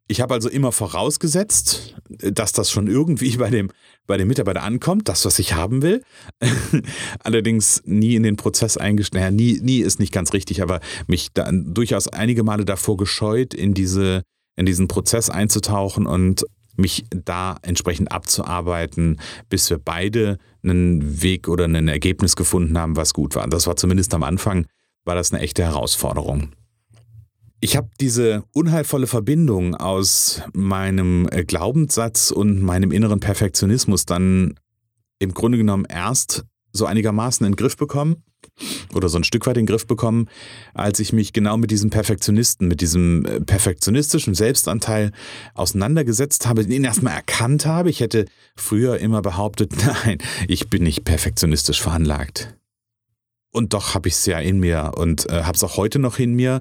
Ich 0.08 0.22
habe 0.22 0.36
also 0.36 0.50
immer 0.50 0.72
vorausgesetzt, 0.72 1.96
dass 2.10 2.52
das 2.52 2.70
schon 2.70 2.86
irgendwie 2.86 3.38
bei 3.38 3.50
dem, 3.50 3.72
bei 4.06 4.18
dem 4.18 4.28
Mitarbeiter 4.28 4.62
ankommt, 4.62 5.10
das, 5.10 5.26
was 5.26 5.40
ich 5.40 5.54
haben 5.54 5.82
will. 5.82 6.04
Allerdings 7.24 7.82
nie 7.86 8.16
in 8.16 8.22
den 8.22 8.36
Prozess 8.36 8.78
eingestellt. 8.78 9.24
Naja, 9.24 9.32
nie, 9.32 9.60
nie 9.62 9.80
ist 9.80 10.00
nicht 10.00 10.14
ganz 10.14 10.34
richtig, 10.34 10.62
aber 10.62 10.80
mich 11.08 11.30
da 11.34 11.50
durchaus 11.52 12.08
einige 12.08 12.44
Male 12.44 12.66
davor 12.66 12.98
gescheut, 12.98 13.56
in, 13.56 13.74
diese, 13.74 14.22
in 14.56 14.68
diesen 14.68 14.88
Prozess 14.88 15.32
einzutauchen 15.32 16.06
und 16.06 16.46
mich 16.78 17.06
da 17.10 17.58
entsprechend 17.64 18.12
abzuarbeiten, 18.12 19.20
bis 19.50 19.70
wir 19.72 19.80
beide 19.80 20.38
einen 20.64 21.24
Weg 21.24 21.48
oder 21.48 21.66
ein 21.66 21.88
Ergebnis 21.88 22.36
gefunden 22.36 22.78
haben, 22.78 22.96
was 22.96 23.14
gut 23.14 23.36
war. 23.36 23.48
Das 23.48 23.66
war 23.66 23.76
zumindest 23.76 24.14
am 24.14 24.24
Anfang, 24.24 24.68
war 25.06 25.16
das 25.16 25.32
eine 25.32 25.42
echte 25.42 25.64
Herausforderung. 25.64 26.52
Ich 27.62 27.78
habe 27.78 27.90
diese 28.00 28.44
unheilvolle 28.54 29.08
Verbindung 29.08 29.76
aus 29.76 30.42
meinem 30.54 31.28
äh, 31.32 31.44
Glaubenssatz 31.44 32.32
und 32.32 32.62
meinem 32.62 32.92
inneren 32.92 33.20
Perfektionismus 33.20 34.06
dann 34.06 34.60
im 35.20 35.34
Grunde 35.34 35.58
genommen 35.58 35.86
erst 35.86 36.46
so 36.74 36.86
einigermaßen 36.86 37.46
in 37.46 37.54
den 37.54 37.58
Griff 37.58 37.78
bekommen 37.78 38.24
oder 38.94 39.10
so 39.10 39.18
ein 39.18 39.24
Stück 39.24 39.48
weit 39.48 39.58
in 39.58 39.64
den 39.64 39.68
Griff 39.68 39.88
bekommen, 39.88 40.28
als 40.74 41.00
ich 41.00 41.14
mich 41.14 41.34
genau 41.34 41.58
mit 41.58 41.72
diesem 41.72 41.90
Perfektionisten, 41.90 42.68
mit 42.68 42.82
diesem 42.82 43.26
äh, 43.26 43.42
perfektionistischen 43.42 44.36
Selbstanteil 44.36 45.12
auseinandergesetzt 45.54 46.46
habe, 46.48 46.64
ihn 46.64 46.84
erstmal 46.84 47.14
erkannt 47.14 47.66
habe. 47.66 47.90
Ich 47.90 48.02
hätte 48.02 48.26
früher 48.56 49.00
immer 49.00 49.22
behauptet, 49.22 49.74
nein, 50.06 50.20
ich 50.48 50.70
bin 50.70 50.84
nicht 50.84 51.04
perfektionistisch 51.06 51.82
veranlagt. 51.82 52.56
Und 53.56 53.74
doch 53.74 53.96
habe 53.96 54.10
ich 54.10 54.16
es 54.16 54.26
ja 54.26 54.38
in 54.38 54.60
mir 54.60 54.92
und 54.98 55.30
äh, 55.30 55.44
habe 55.44 55.56
es 55.56 55.64
auch 55.64 55.78
heute 55.78 55.98
noch 55.98 56.20
in 56.20 56.34
mir 56.34 56.60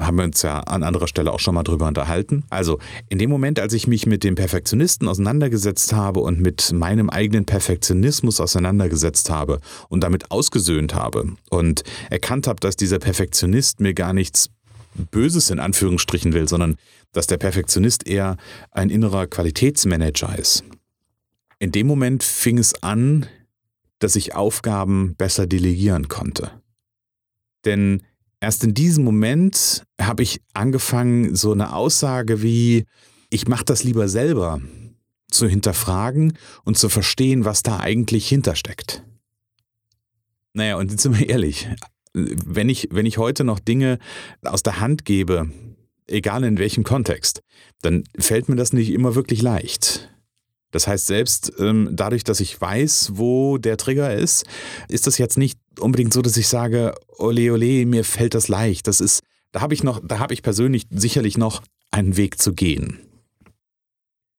haben 0.00 0.18
wir 0.18 0.22
uns 0.22 0.42
ja 0.42 0.60
an 0.60 0.84
anderer 0.84 1.08
Stelle 1.08 1.32
auch 1.32 1.40
schon 1.40 1.56
mal 1.56 1.64
drüber 1.64 1.88
unterhalten. 1.88 2.44
Also 2.50 2.78
in 3.08 3.18
dem 3.18 3.28
Moment, 3.28 3.58
als 3.58 3.72
ich 3.72 3.88
mich 3.88 4.06
mit 4.06 4.22
dem 4.22 4.36
Perfektionisten 4.36 5.08
auseinandergesetzt 5.08 5.92
habe 5.92 6.20
und 6.20 6.40
mit 6.40 6.72
meinem 6.72 7.10
eigenen 7.10 7.44
Perfektionismus 7.44 8.40
auseinandergesetzt 8.40 9.30
habe 9.30 9.58
und 9.88 10.04
damit 10.04 10.30
ausgesöhnt 10.30 10.94
habe 10.94 11.32
und 11.50 11.82
erkannt 12.08 12.46
habe, 12.46 12.60
dass 12.60 12.76
dieser 12.76 13.00
Perfektionist 13.00 13.80
mir 13.80 13.92
gar 13.92 14.12
nichts 14.12 14.50
Böses 15.10 15.50
in 15.50 15.58
Anführungsstrichen 15.58 16.32
will, 16.32 16.48
sondern 16.48 16.76
dass 17.10 17.26
der 17.26 17.38
Perfektionist 17.38 18.06
eher 18.06 18.36
ein 18.70 18.90
innerer 18.90 19.26
Qualitätsmanager 19.26 20.38
ist. 20.38 20.62
In 21.58 21.72
dem 21.72 21.88
Moment 21.88 22.22
fing 22.22 22.58
es 22.58 22.80
an, 22.84 23.26
dass 23.98 24.16
ich 24.16 24.34
Aufgaben 24.34 25.14
besser 25.16 25.46
delegieren 25.46 26.08
konnte. 26.08 26.50
Denn 27.64 28.02
erst 28.40 28.64
in 28.64 28.74
diesem 28.74 29.04
Moment 29.04 29.84
habe 30.00 30.22
ich 30.22 30.40
angefangen, 30.54 31.34
so 31.34 31.52
eine 31.52 31.74
Aussage 31.74 32.42
wie, 32.42 32.84
ich 33.30 33.48
mache 33.48 33.64
das 33.64 33.84
lieber 33.84 34.08
selber, 34.08 34.60
zu 35.30 35.46
hinterfragen 35.46 36.38
und 36.64 36.78
zu 36.78 36.88
verstehen, 36.88 37.44
was 37.44 37.62
da 37.62 37.80
eigentlich 37.80 38.28
hintersteckt. 38.28 39.04
Naja, 40.54 40.76
und 40.76 41.00
sind 41.00 41.18
wir 41.18 41.28
ehrlich, 41.28 41.68
wenn 42.14 42.68
ich, 42.68 42.88
wenn 42.90 43.06
ich 43.06 43.18
heute 43.18 43.44
noch 43.44 43.58
Dinge 43.58 43.98
aus 44.42 44.62
der 44.62 44.80
Hand 44.80 45.04
gebe, 45.04 45.50
egal 46.06 46.44
in 46.44 46.58
welchem 46.58 46.84
Kontext, 46.84 47.42
dann 47.82 48.04
fällt 48.18 48.48
mir 48.48 48.56
das 48.56 48.72
nicht 48.72 48.90
immer 48.90 49.14
wirklich 49.14 49.42
leicht. 49.42 50.10
Das 50.70 50.86
heißt, 50.86 51.06
selbst 51.06 51.52
ähm, 51.58 51.88
dadurch, 51.92 52.24
dass 52.24 52.40
ich 52.40 52.60
weiß, 52.60 53.12
wo 53.14 53.56
der 53.56 53.76
Trigger 53.76 54.14
ist, 54.14 54.44
ist 54.88 55.06
das 55.06 55.16
jetzt 55.18 55.38
nicht 55.38 55.58
unbedingt 55.80 56.12
so, 56.12 56.20
dass 56.20 56.36
ich 56.36 56.48
sage, 56.48 56.94
ole 57.16 57.52
ole, 57.52 57.86
mir 57.86 58.04
fällt 58.04 58.34
das 58.34 58.48
leicht. 58.48 58.86
Das 58.86 59.00
ist, 59.00 59.22
da 59.52 59.60
habe 59.60 59.74
ich 59.74 59.82
noch, 59.82 60.00
da 60.04 60.18
habe 60.18 60.34
ich 60.34 60.42
persönlich 60.42 60.86
sicherlich 60.90 61.38
noch 61.38 61.62
einen 61.90 62.16
Weg 62.16 62.40
zu 62.40 62.52
gehen. 62.52 63.00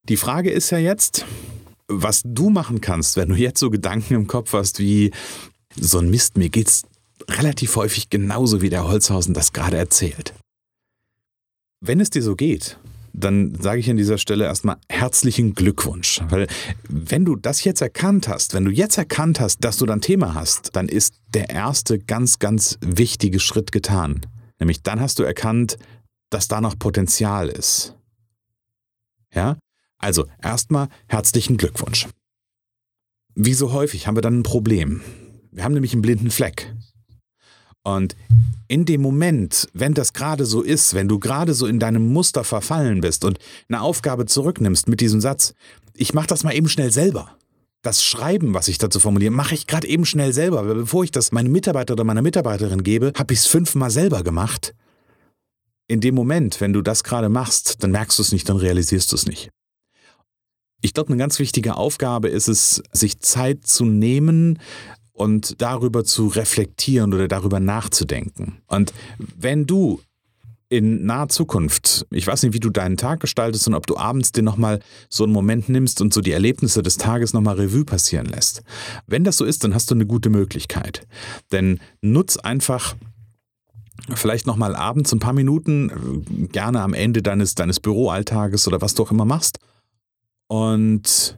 Die 0.04 0.18
Frage 0.18 0.52
ist 0.52 0.70
ja 0.70 0.78
jetzt, 0.78 1.26
was 1.88 2.22
du 2.24 2.50
machen 2.50 2.82
kannst, 2.82 3.18
wenn 3.18 3.30
du 3.30 3.36
jetzt 3.36 3.60
so 3.60 3.72
Gedanken 3.72 4.14
im 4.14 4.28
Kopf 4.28 4.54
hast 4.54 4.80
wie 4.80 5.12
so 5.76 5.98
ein 6.00 6.10
Mist, 6.10 6.38
mir 6.38 6.50
geht's 6.50 6.84
relativ 7.28 7.76
häufig 7.76 8.10
genauso 8.10 8.62
wie 8.62 8.70
der 8.70 8.88
Holzhausen 8.88 9.34
das 9.34 9.54
gerade 9.54 9.78
erzählt. 9.78 10.34
Wenn 11.82 12.00
es 12.00 12.10
dir 12.10 12.22
so 12.22 12.36
geht 12.36 12.78
dann 13.14 13.56
sage 13.60 13.80
ich 13.80 13.90
an 13.90 13.98
dieser 13.98 14.18
Stelle 14.18 14.46
erstmal 14.46 14.78
herzlichen 14.90 15.54
Glückwunsch. 15.54 16.22
Weil 16.30 16.48
wenn 16.88 17.26
du 17.26 17.36
das 17.36 17.64
jetzt 17.64 17.82
erkannt 17.82 18.28
hast, 18.28 18.54
wenn 18.54 18.66
du 18.66 18.72
jetzt 18.72 18.98
erkannt 18.98 19.40
hast, 19.40 19.64
dass 19.64 19.78
du 19.78 19.86
dann 19.86 20.02
Thema 20.02 20.34
hast, 20.34 20.76
dann 20.76 20.88
ist 20.88 21.16
der 21.34 21.50
erste 21.50 22.00
ganz, 22.00 22.40
ganz 22.40 22.78
wichtige 22.82 23.40
Schritt 23.40 23.72
getan. 23.72 24.22
Nämlich 24.60 24.84
dann 24.84 25.00
hast 25.00 25.20
du 25.20 25.24
erkannt, 25.24 25.78
dass 26.30 26.48
da 26.48 26.62
noch 26.62 26.78
Potenzial 26.78 27.50
ist. 27.50 27.96
Ja? 29.34 29.58
Also 29.98 30.26
erstmal 30.42 30.88
herzlichen 31.08 31.58
Glückwunsch. 31.58 32.08
Wie 33.36 33.54
so 33.54 33.72
häufig 33.72 34.08
haben 34.08 34.18
wir 34.18 34.22
dann 34.22 34.40
ein 34.40 34.44
Problem. 34.44 35.02
Wir 35.52 35.64
haben 35.64 35.74
nämlich 35.74 35.94
einen 35.94 36.02
blinden 36.02 36.32
Fleck. 36.32 36.74
Und 37.84 38.16
in 38.68 38.86
dem 38.86 39.02
Moment, 39.02 39.68
wenn 39.74 39.94
das 39.94 40.14
gerade 40.14 40.46
so 40.46 40.62
ist, 40.62 40.94
wenn 40.94 41.08
du 41.08 41.20
gerade 41.20 41.54
so 41.54 41.66
in 41.66 41.80
deinem 41.80 42.12
Muster 42.14 42.44
verfallen 42.44 43.02
bist 43.02 43.26
und 43.26 43.40
eine 43.68 43.82
Aufgabe 43.82 44.26
zurücknimmst 44.26 44.88
mit 44.88 45.02
diesem 45.02 45.22
Satz, 45.22 45.54
ich 45.96 46.14
mache 46.14 46.28
das 46.28 46.44
mal 46.44 46.54
eben 46.54 46.70
schnell 46.70 46.92
selber. 46.92 47.36
Das 47.82 48.04
Schreiben, 48.04 48.54
was 48.54 48.68
ich 48.68 48.78
dazu 48.78 49.00
formuliere, 49.00 49.32
mache 49.32 49.56
ich 49.56 49.66
gerade 49.66 49.88
eben 49.88 50.06
schnell 50.06 50.34
selber. 50.34 50.68
Weil 50.68 50.76
bevor 50.76 51.04
ich 51.04 51.12
das 51.12 51.32
meinem 51.32 51.52
Mitarbeiter 51.52 51.94
oder 51.94 52.04
meiner 52.04 52.22
Mitarbeiterin 52.22 52.84
gebe, 52.84 53.14
habe 53.18 53.34
ich 53.34 53.40
es 53.40 53.48
fünfmal 53.48 53.90
selber 53.90 54.24
gemacht. 54.24 54.76
In 55.88 56.02
dem 56.02 56.14
Moment, 56.14 56.62
wenn 56.62 56.74
du 56.74 56.82
das 56.82 57.04
gerade 57.04 57.30
machst, 57.30 57.82
dann 57.82 57.92
merkst 57.92 58.20
du 58.20 58.22
es 58.22 58.32
nicht, 58.32 58.48
dann 58.50 58.58
realisierst 58.58 59.12
du 59.12 59.16
es 59.16 59.26
nicht. 59.26 59.50
Ich 60.82 60.94
glaube, 60.94 61.10
eine 61.10 61.18
ganz 61.18 61.40
wichtige 61.40 61.76
Aufgabe 61.76 62.30
ist 62.30 62.48
es, 62.48 62.84
sich 62.92 63.20
Zeit 63.20 63.66
zu 63.66 63.86
nehmen, 63.86 64.60
und 65.20 65.62
darüber 65.62 66.06
zu 66.06 66.28
reflektieren 66.28 67.14
oder 67.14 67.28
darüber 67.28 67.60
nachzudenken. 67.60 68.62
Und 68.68 68.94
wenn 69.38 69.66
du 69.66 70.00
in 70.70 71.06
naher 71.06 71.28
Zukunft, 71.28 72.06
ich 72.10 72.26
weiß 72.26 72.44
nicht, 72.44 72.54
wie 72.54 72.60
du 72.60 72.70
deinen 72.70 72.96
Tag 72.96 73.20
gestaltest 73.20 73.68
und 73.68 73.74
ob 73.74 73.86
du 73.86 73.98
abends 73.98 74.32
dir 74.32 74.44
nochmal 74.44 74.80
so 75.10 75.26
einen 75.26 75.34
Moment 75.34 75.68
nimmst 75.68 76.00
und 76.00 76.14
so 76.14 76.22
die 76.22 76.32
Erlebnisse 76.32 76.84
des 76.84 76.98
Tages 76.98 77.34
nochmal 77.34 77.56
Revue 77.56 77.84
passieren 77.84 78.28
lässt. 78.28 78.62
Wenn 79.08 79.26
das 79.26 79.36
so 79.38 79.46
ist, 79.46 79.64
dann 79.64 79.74
hast 79.74 79.92
du 79.92 79.96
eine 79.96 80.06
gute 80.06 80.30
Möglichkeit. 80.30 81.06
Denn 81.52 81.80
nutz 82.02 82.38
einfach 82.38 82.96
vielleicht 84.14 84.48
nochmal 84.48 84.74
abends 84.74 85.12
ein 85.12 85.20
paar 85.20 85.34
Minuten, 85.34 86.48
gerne 86.52 86.82
am 86.82 86.94
Ende 86.94 87.22
deines, 87.22 87.56
deines 87.56 87.82
Büroalltages 87.82 88.68
oder 88.70 88.80
was 88.82 88.94
du 88.94 89.04
auch 89.04 89.12
immer 89.12 89.26
machst. 89.26 89.60
Und 90.48 91.38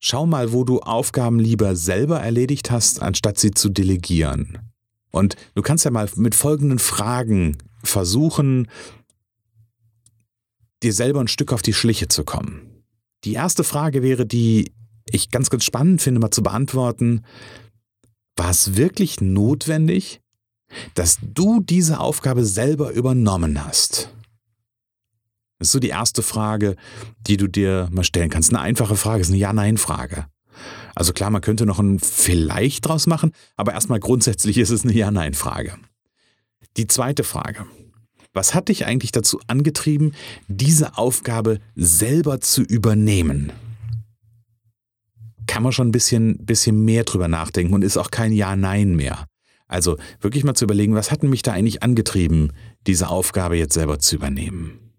Schau 0.00 0.26
mal, 0.26 0.52
wo 0.52 0.64
du 0.64 0.80
Aufgaben 0.80 1.38
lieber 1.38 1.76
selber 1.76 2.20
erledigt 2.20 2.70
hast, 2.70 3.02
anstatt 3.02 3.38
sie 3.38 3.50
zu 3.50 3.68
delegieren. 3.68 4.58
Und 5.10 5.36
du 5.54 5.62
kannst 5.62 5.84
ja 5.84 5.90
mal 5.90 6.08
mit 6.16 6.34
folgenden 6.34 6.78
Fragen 6.78 7.58
versuchen, 7.84 8.68
dir 10.82 10.94
selber 10.94 11.20
ein 11.20 11.28
Stück 11.28 11.52
auf 11.52 11.60
die 11.60 11.74
Schliche 11.74 12.08
zu 12.08 12.24
kommen. 12.24 12.62
Die 13.24 13.34
erste 13.34 13.62
Frage 13.62 14.02
wäre 14.02 14.24
die, 14.24 14.72
ich 15.10 15.30
ganz, 15.30 15.50
ganz 15.50 15.64
spannend 15.64 16.00
finde, 16.00 16.20
mal 16.20 16.30
zu 16.30 16.42
beantworten. 16.42 17.24
War 18.36 18.50
es 18.50 18.76
wirklich 18.76 19.20
notwendig, 19.20 20.22
dass 20.94 21.18
du 21.22 21.60
diese 21.60 22.00
Aufgabe 22.00 22.46
selber 22.46 22.92
übernommen 22.92 23.66
hast? 23.66 24.10
Das 25.60 25.68
ist 25.68 25.72
so 25.72 25.78
die 25.78 25.88
erste 25.88 26.22
Frage, 26.22 26.74
die 27.26 27.36
du 27.36 27.46
dir 27.46 27.86
mal 27.92 28.02
stellen 28.02 28.30
kannst. 28.30 28.48
Eine 28.48 28.60
einfache 28.60 28.96
Frage 28.96 29.20
ist 29.20 29.28
eine 29.28 29.36
Ja-Nein-Frage. 29.36 30.24
Also 30.94 31.12
klar, 31.12 31.28
man 31.28 31.42
könnte 31.42 31.66
noch 31.66 31.78
ein 31.78 31.98
Vielleicht 31.98 32.88
draus 32.88 33.06
machen, 33.06 33.32
aber 33.56 33.74
erstmal 33.74 34.00
grundsätzlich 34.00 34.56
ist 34.56 34.70
es 34.70 34.84
eine 34.84 34.94
Ja-Nein-Frage. 34.94 35.76
Die 36.78 36.86
zweite 36.86 37.24
Frage. 37.24 37.66
Was 38.32 38.54
hat 38.54 38.68
dich 38.68 38.86
eigentlich 38.86 39.12
dazu 39.12 39.38
angetrieben, 39.48 40.14
diese 40.48 40.96
Aufgabe 40.96 41.58
selber 41.74 42.40
zu 42.40 42.62
übernehmen? 42.62 43.52
Kann 45.46 45.62
man 45.62 45.72
schon 45.72 45.88
ein 45.88 45.92
bisschen, 45.92 46.38
bisschen 46.46 46.86
mehr 46.86 47.04
drüber 47.04 47.28
nachdenken 47.28 47.74
und 47.74 47.82
ist 47.82 47.98
auch 47.98 48.10
kein 48.10 48.32
Ja-Nein 48.32 48.96
mehr. 48.96 49.26
Also 49.68 49.98
wirklich 50.20 50.44
mal 50.44 50.54
zu 50.54 50.64
überlegen, 50.64 50.94
was 50.94 51.10
hat 51.10 51.22
mich 51.22 51.42
da 51.42 51.52
eigentlich 51.52 51.82
angetrieben, 51.82 52.54
diese 52.86 53.10
Aufgabe 53.10 53.58
jetzt 53.58 53.74
selber 53.74 53.98
zu 53.98 54.16
übernehmen. 54.16 54.89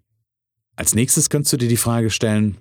Als 0.81 0.95
nächstes 0.95 1.29
könntest 1.29 1.53
du 1.53 1.57
dir 1.57 1.67
die 1.67 1.77
Frage 1.77 2.09
stellen, 2.09 2.57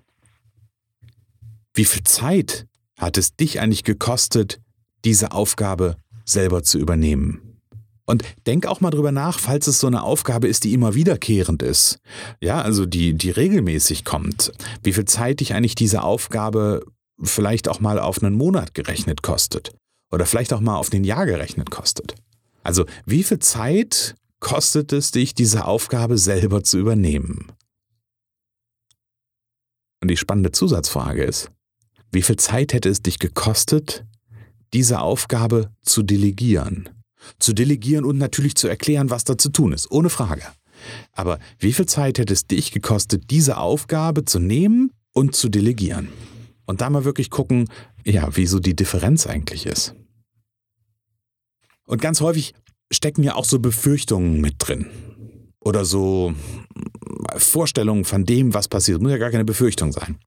wie 1.73 1.87
viel 1.87 2.03
Zeit 2.03 2.67
hat 2.99 3.17
es 3.17 3.35
dich 3.35 3.61
eigentlich 3.61 3.83
gekostet, 3.83 4.61
diese 5.07 5.33
Aufgabe 5.33 5.97
selber 6.27 6.63
zu 6.63 6.79
übernehmen? 6.79 7.63
Und 8.05 8.23
denk 8.47 8.67
auch 8.67 8.83
mal 8.83 8.91
drüber 8.91 9.11
nach, 9.11 9.39
falls 9.39 9.69
es 9.69 9.81
so 9.81 9.87
eine 9.87 10.03
Aufgabe 10.03 10.49
ist, 10.49 10.65
die 10.65 10.75
immer 10.75 10.95
wiederkehrend 10.95 11.63
ist. 11.63 11.99
Ja, 12.43 12.61
also 12.61 12.85
die, 12.85 13.15
die 13.15 13.31
regelmäßig 13.31 14.05
kommt. 14.05 14.53
Wie 14.83 14.93
viel 14.93 15.07
Zeit 15.07 15.41
dich 15.41 15.55
eigentlich 15.55 15.75
diese 15.75 16.03
Aufgabe 16.03 16.85
vielleicht 17.23 17.69
auch 17.69 17.81
mal 17.81 17.99
auf 17.99 18.23
einen 18.23 18.37
Monat 18.37 18.75
gerechnet 18.75 19.23
kostet. 19.23 19.73
Oder 20.13 20.27
vielleicht 20.27 20.53
auch 20.53 20.61
mal 20.61 20.77
auf 20.77 20.93
ein 20.93 21.05
Jahr 21.05 21.25
gerechnet 21.25 21.71
kostet. 21.71 22.17
Also 22.65 22.85
wie 23.07 23.23
viel 23.23 23.39
Zeit 23.39 24.15
kostet 24.41 24.93
es 24.93 25.11
dich, 25.11 25.35
diese 25.35 25.65
Aufgabe 25.65 26.19
selber 26.19 26.63
zu 26.63 26.79
übernehmen? 26.79 27.51
Und 30.01 30.09
die 30.09 30.17
spannende 30.17 30.53
Zusatzfrage 30.53 31.25
ist, 31.25 31.51
wie 32.13 32.23
viel 32.23 32.37
Zeit 32.37 32.73
hätte 32.73 32.89
es 32.89 33.03
dich 33.03 33.19
gekostet, 33.19 34.05
diese 34.73 35.01
Aufgabe 35.01 35.71
zu 35.83 36.03
delegieren? 36.03 36.89
Zu 37.39 37.53
delegieren 37.53 38.05
und 38.05 38.19
natürlich 38.19 38.55
zu 38.55 38.67
erklären, 38.67 39.11
was 39.11 39.25
da 39.25 39.37
zu 39.37 39.51
tun 39.51 39.73
ist, 39.73 39.91
ohne 39.91 40.09
Frage. 40.09 40.43
Aber 41.13 41.39
wie 41.59 41.73
viel 41.73 41.87
Zeit 41.87 42.19
hätte 42.19 42.33
es 42.33 42.47
dich 42.47 42.73
gekostet, 42.73 43.31
diese 43.31 43.59
Aufgabe 43.59 44.25
zu 44.25 44.39
nehmen 44.39 44.93
und 45.13 45.37
zu 45.37 45.49
delegieren? 45.49 46.09
Und 46.65 46.81
da 46.81 46.89
mal 46.89 47.05
wirklich 47.05 47.31
gucken, 47.31 47.69
ja, 48.05 48.35
wie 48.37 48.47
so 48.47 48.59
die 48.59 48.77
Differenz 48.77 49.27
eigentlich 49.27 49.67
ist. 49.67 49.95
Und 51.85 52.01
ganz 52.01 52.21
häufig 52.21 52.55
stecken 52.91 53.23
ja 53.23 53.35
auch 53.35 53.45
so 53.45 53.59
Befürchtungen 53.59 54.41
mit 54.41 54.55
drin. 54.59 54.87
Oder 55.61 55.85
so 55.85 56.33
Vorstellungen 57.41 58.05
von 58.05 58.25
dem, 58.25 58.55
was 58.55 58.69
passiert. 58.69 59.01
Muss 59.01 59.11
ja 59.11 59.19
gar 59.19 59.31
keine 59.31 59.45
Befürchtung 59.45 59.93
sein. 59.93 60.19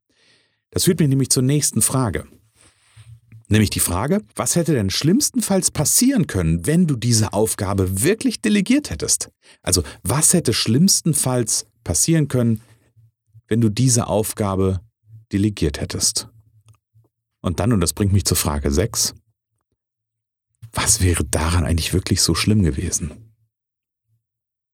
Das 0.72 0.86
führt 0.86 1.00
mich 1.00 1.10
nämlich 1.10 1.30
zur 1.30 1.44
nächsten 1.44 1.82
Frage. 1.82 2.26
Nämlich 3.48 3.70
die 3.70 3.80
Frage, 3.80 4.22
was 4.36 4.56
hätte 4.56 4.74
denn 4.74 4.90
schlimmstenfalls 4.90 5.70
passieren 5.70 6.28
können, 6.28 6.66
wenn 6.66 6.88
du 6.88 6.96
diese 6.96 7.34
Aufgabe 7.34 8.02
wirklich 8.02 8.42
delegiert 8.42 8.90
hättest? 8.90 9.30
Also, 9.62 9.84
was 10.02 10.34
hätte 10.34 10.54
schlimmstenfalls 10.54 11.68
passieren 11.84 12.30
können, 12.30 12.62
wenn 13.48 13.62
du 13.62 13.70
diese 13.70 14.08
Aufgabe 14.08 14.80
delegiert 15.32 15.80
hättest? 15.80 16.30
Und 17.42 17.60
dann, 17.60 17.74
und 17.74 17.82
das 17.82 17.94
bringt 17.94 18.14
mich 18.14 18.26
zur 18.26 18.38
Frage 18.38 18.72
6, 18.72 19.14
was 20.72 21.02
wäre 21.02 21.24
daran 21.24 21.66
eigentlich 21.66 21.94
wirklich 21.94 22.22
so 22.22 22.34
schlimm 22.34 22.64
gewesen? 22.64 23.33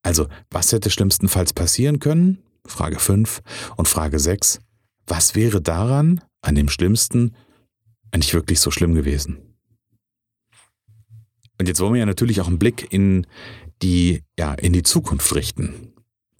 Also, 0.02 0.28
was 0.50 0.72
hätte 0.72 0.90
schlimmstenfalls 0.90 1.52
passieren 1.52 1.98
können? 1.98 2.38
Frage 2.66 2.98
5 2.98 3.42
und 3.76 3.88
Frage 3.88 4.18
6, 4.18 4.60
was 5.06 5.34
wäre 5.34 5.60
daran, 5.60 6.20
an 6.42 6.54
dem 6.54 6.68
Schlimmsten, 6.68 7.34
eigentlich 8.12 8.34
wirklich 8.34 8.60
so 8.60 8.70
schlimm 8.70 8.94
gewesen? 8.94 9.38
Und 11.58 11.68
jetzt 11.68 11.80
wollen 11.80 11.92
wir 11.92 12.00
ja 12.00 12.06
natürlich 12.06 12.40
auch 12.40 12.46
einen 12.46 12.58
Blick 12.58 12.90
in 12.90 13.26
die, 13.82 14.22
ja, 14.38 14.54
in 14.54 14.72
die 14.72 14.82
Zukunft 14.82 15.34
richten. 15.34 15.92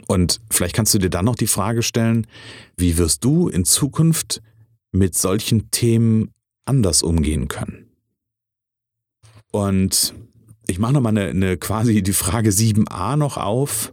Und 0.06 0.40
vielleicht 0.50 0.74
kannst 0.74 0.94
du 0.94 0.98
dir 0.98 1.10
dann 1.10 1.26
noch 1.26 1.36
die 1.36 1.46
Frage 1.46 1.82
stellen, 1.82 2.26
wie 2.76 2.96
wirst 2.96 3.24
du 3.24 3.48
in 3.48 3.64
Zukunft 3.64 4.42
mit 4.92 5.16
solchen 5.16 5.70
Themen 5.70 6.30
anders 6.64 7.02
umgehen 7.02 7.48
können? 7.48 7.90
Und 9.52 10.14
ich 10.70 10.78
mache 10.78 10.92
nochmal 10.92 11.16
eine, 11.16 11.28
eine 11.28 11.56
quasi 11.56 12.02
die 12.02 12.12
Frage 12.12 12.50
7a 12.50 13.16
noch 13.16 13.36
auf. 13.36 13.92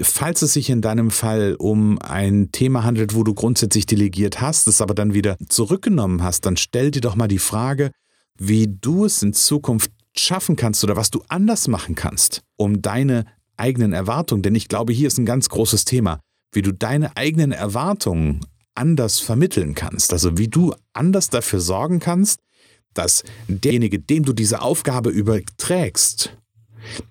Falls 0.00 0.42
es 0.42 0.52
sich 0.52 0.70
in 0.70 0.80
deinem 0.80 1.10
Fall 1.10 1.56
um 1.58 1.98
ein 1.98 2.52
Thema 2.52 2.84
handelt, 2.84 3.14
wo 3.14 3.24
du 3.24 3.34
grundsätzlich 3.34 3.86
delegiert 3.86 4.40
hast, 4.40 4.68
es 4.68 4.80
aber 4.80 4.94
dann 4.94 5.14
wieder 5.14 5.36
zurückgenommen 5.48 6.22
hast, 6.22 6.46
dann 6.46 6.56
stell 6.56 6.92
dir 6.92 7.00
doch 7.00 7.16
mal 7.16 7.26
die 7.26 7.38
Frage, 7.38 7.90
wie 8.38 8.68
du 8.68 9.06
es 9.06 9.22
in 9.22 9.32
Zukunft 9.32 9.90
schaffen 10.16 10.54
kannst 10.54 10.84
oder 10.84 10.96
was 10.96 11.10
du 11.10 11.22
anders 11.28 11.66
machen 11.66 11.94
kannst, 11.94 12.42
um 12.56 12.80
deine 12.80 13.24
eigenen 13.56 13.92
Erwartungen, 13.92 14.42
denn 14.42 14.54
ich 14.54 14.68
glaube, 14.68 14.92
hier 14.92 15.08
ist 15.08 15.18
ein 15.18 15.26
ganz 15.26 15.48
großes 15.48 15.84
Thema, 15.84 16.20
wie 16.52 16.62
du 16.62 16.72
deine 16.72 17.16
eigenen 17.16 17.50
Erwartungen 17.50 18.40
anders 18.74 19.18
vermitteln 19.18 19.74
kannst, 19.74 20.12
also 20.12 20.38
wie 20.38 20.48
du 20.48 20.74
anders 20.92 21.30
dafür 21.30 21.60
sorgen 21.60 21.98
kannst, 21.98 22.38
dass 22.98 23.22
derjenige, 23.46 23.98
dem 23.98 24.24
du 24.24 24.32
diese 24.32 24.60
Aufgabe 24.60 25.10
überträgst, 25.10 26.36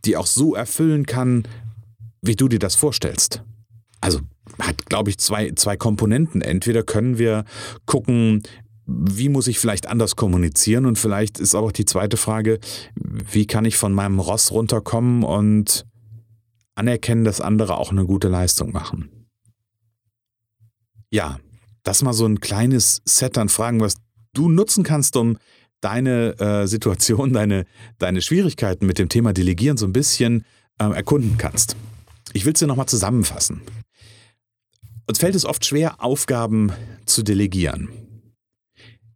die 0.05 0.17
auch 0.17 0.27
so 0.27 0.53
erfüllen 0.53 1.05
kann, 1.05 1.47
wie 2.21 2.35
du 2.35 2.47
dir 2.47 2.59
das 2.59 2.75
vorstellst. 2.75 3.41
Also 4.01 4.19
hat, 4.59 4.85
glaube 4.87 5.09
ich, 5.09 5.17
zwei, 5.17 5.51
zwei 5.51 5.77
Komponenten. 5.77 6.41
Entweder 6.41 6.83
können 6.83 7.17
wir 7.17 7.45
gucken, 7.85 8.43
wie 8.85 9.29
muss 9.29 9.47
ich 9.47 9.59
vielleicht 9.59 9.87
anders 9.87 10.15
kommunizieren 10.15 10.85
und 10.85 10.97
vielleicht 10.97 11.39
ist 11.39 11.55
auch 11.55 11.71
die 11.71 11.85
zweite 11.85 12.17
Frage, 12.17 12.59
wie 12.95 13.45
kann 13.45 13.65
ich 13.65 13.77
von 13.77 13.93
meinem 13.93 14.19
Ross 14.19 14.51
runterkommen 14.51 15.23
und 15.23 15.85
anerkennen, 16.75 17.23
dass 17.23 17.41
andere 17.41 17.77
auch 17.77 17.91
eine 17.91 18.05
gute 18.05 18.29
Leistung 18.29 18.71
machen. 18.71 19.27
Ja, 21.11 21.39
das 21.83 22.01
mal 22.01 22.13
so 22.13 22.25
ein 22.25 22.39
kleines 22.39 23.01
Set 23.05 23.37
an 23.37 23.49
Fragen, 23.49 23.79
was 23.79 23.95
du 24.33 24.49
nutzen 24.49 24.83
kannst, 24.83 25.15
um 25.17 25.37
deine 25.81 26.39
äh, 26.39 26.67
Situation, 26.67 27.33
deine, 27.33 27.65
deine 27.97 28.21
Schwierigkeiten 28.21 28.85
mit 28.85 28.99
dem 28.99 29.09
Thema 29.09 29.33
Delegieren 29.33 29.77
so 29.77 29.85
ein 29.85 29.93
bisschen 29.93 30.43
äh, 30.79 30.85
erkunden 30.85 31.37
kannst. 31.37 31.75
Ich 32.33 32.45
will 32.45 32.53
es 32.53 32.59
dir 32.59 32.67
nochmal 32.67 32.87
zusammenfassen. 32.87 33.61
Uns 35.07 35.19
fällt 35.19 35.35
es 35.35 35.45
oft 35.45 35.65
schwer, 35.65 36.03
Aufgaben 36.03 36.71
zu 37.05 37.23
delegieren. 37.23 37.89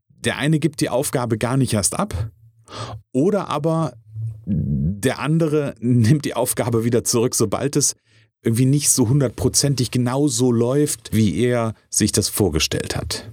Der 0.09 0.37
eine 0.37 0.59
gibt 0.59 0.81
die 0.81 0.89
Aufgabe 0.89 1.37
gar 1.37 1.57
nicht 1.57 1.73
erst 1.73 1.99
ab 1.99 2.31
oder 3.11 3.49
aber 3.49 3.93
der 4.45 5.19
andere 5.19 5.75
nimmt 5.79 6.25
die 6.25 6.35
Aufgabe 6.35 6.83
wieder 6.83 7.03
zurück, 7.03 7.35
sobald 7.35 7.75
es 7.75 7.95
irgendwie 8.43 8.65
nicht 8.65 8.89
so 8.89 9.07
hundertprozentig 9.09 9.91
genau 9.91 10.27
so 10.27 10.51
läuft, 10.51 11.13
wie 11.13 11.37
er 11.39 11.73
sich 11.89 12.11
das 12.11 12.29
vorgestellt 12.29 12.95
hat. 12.95 13.29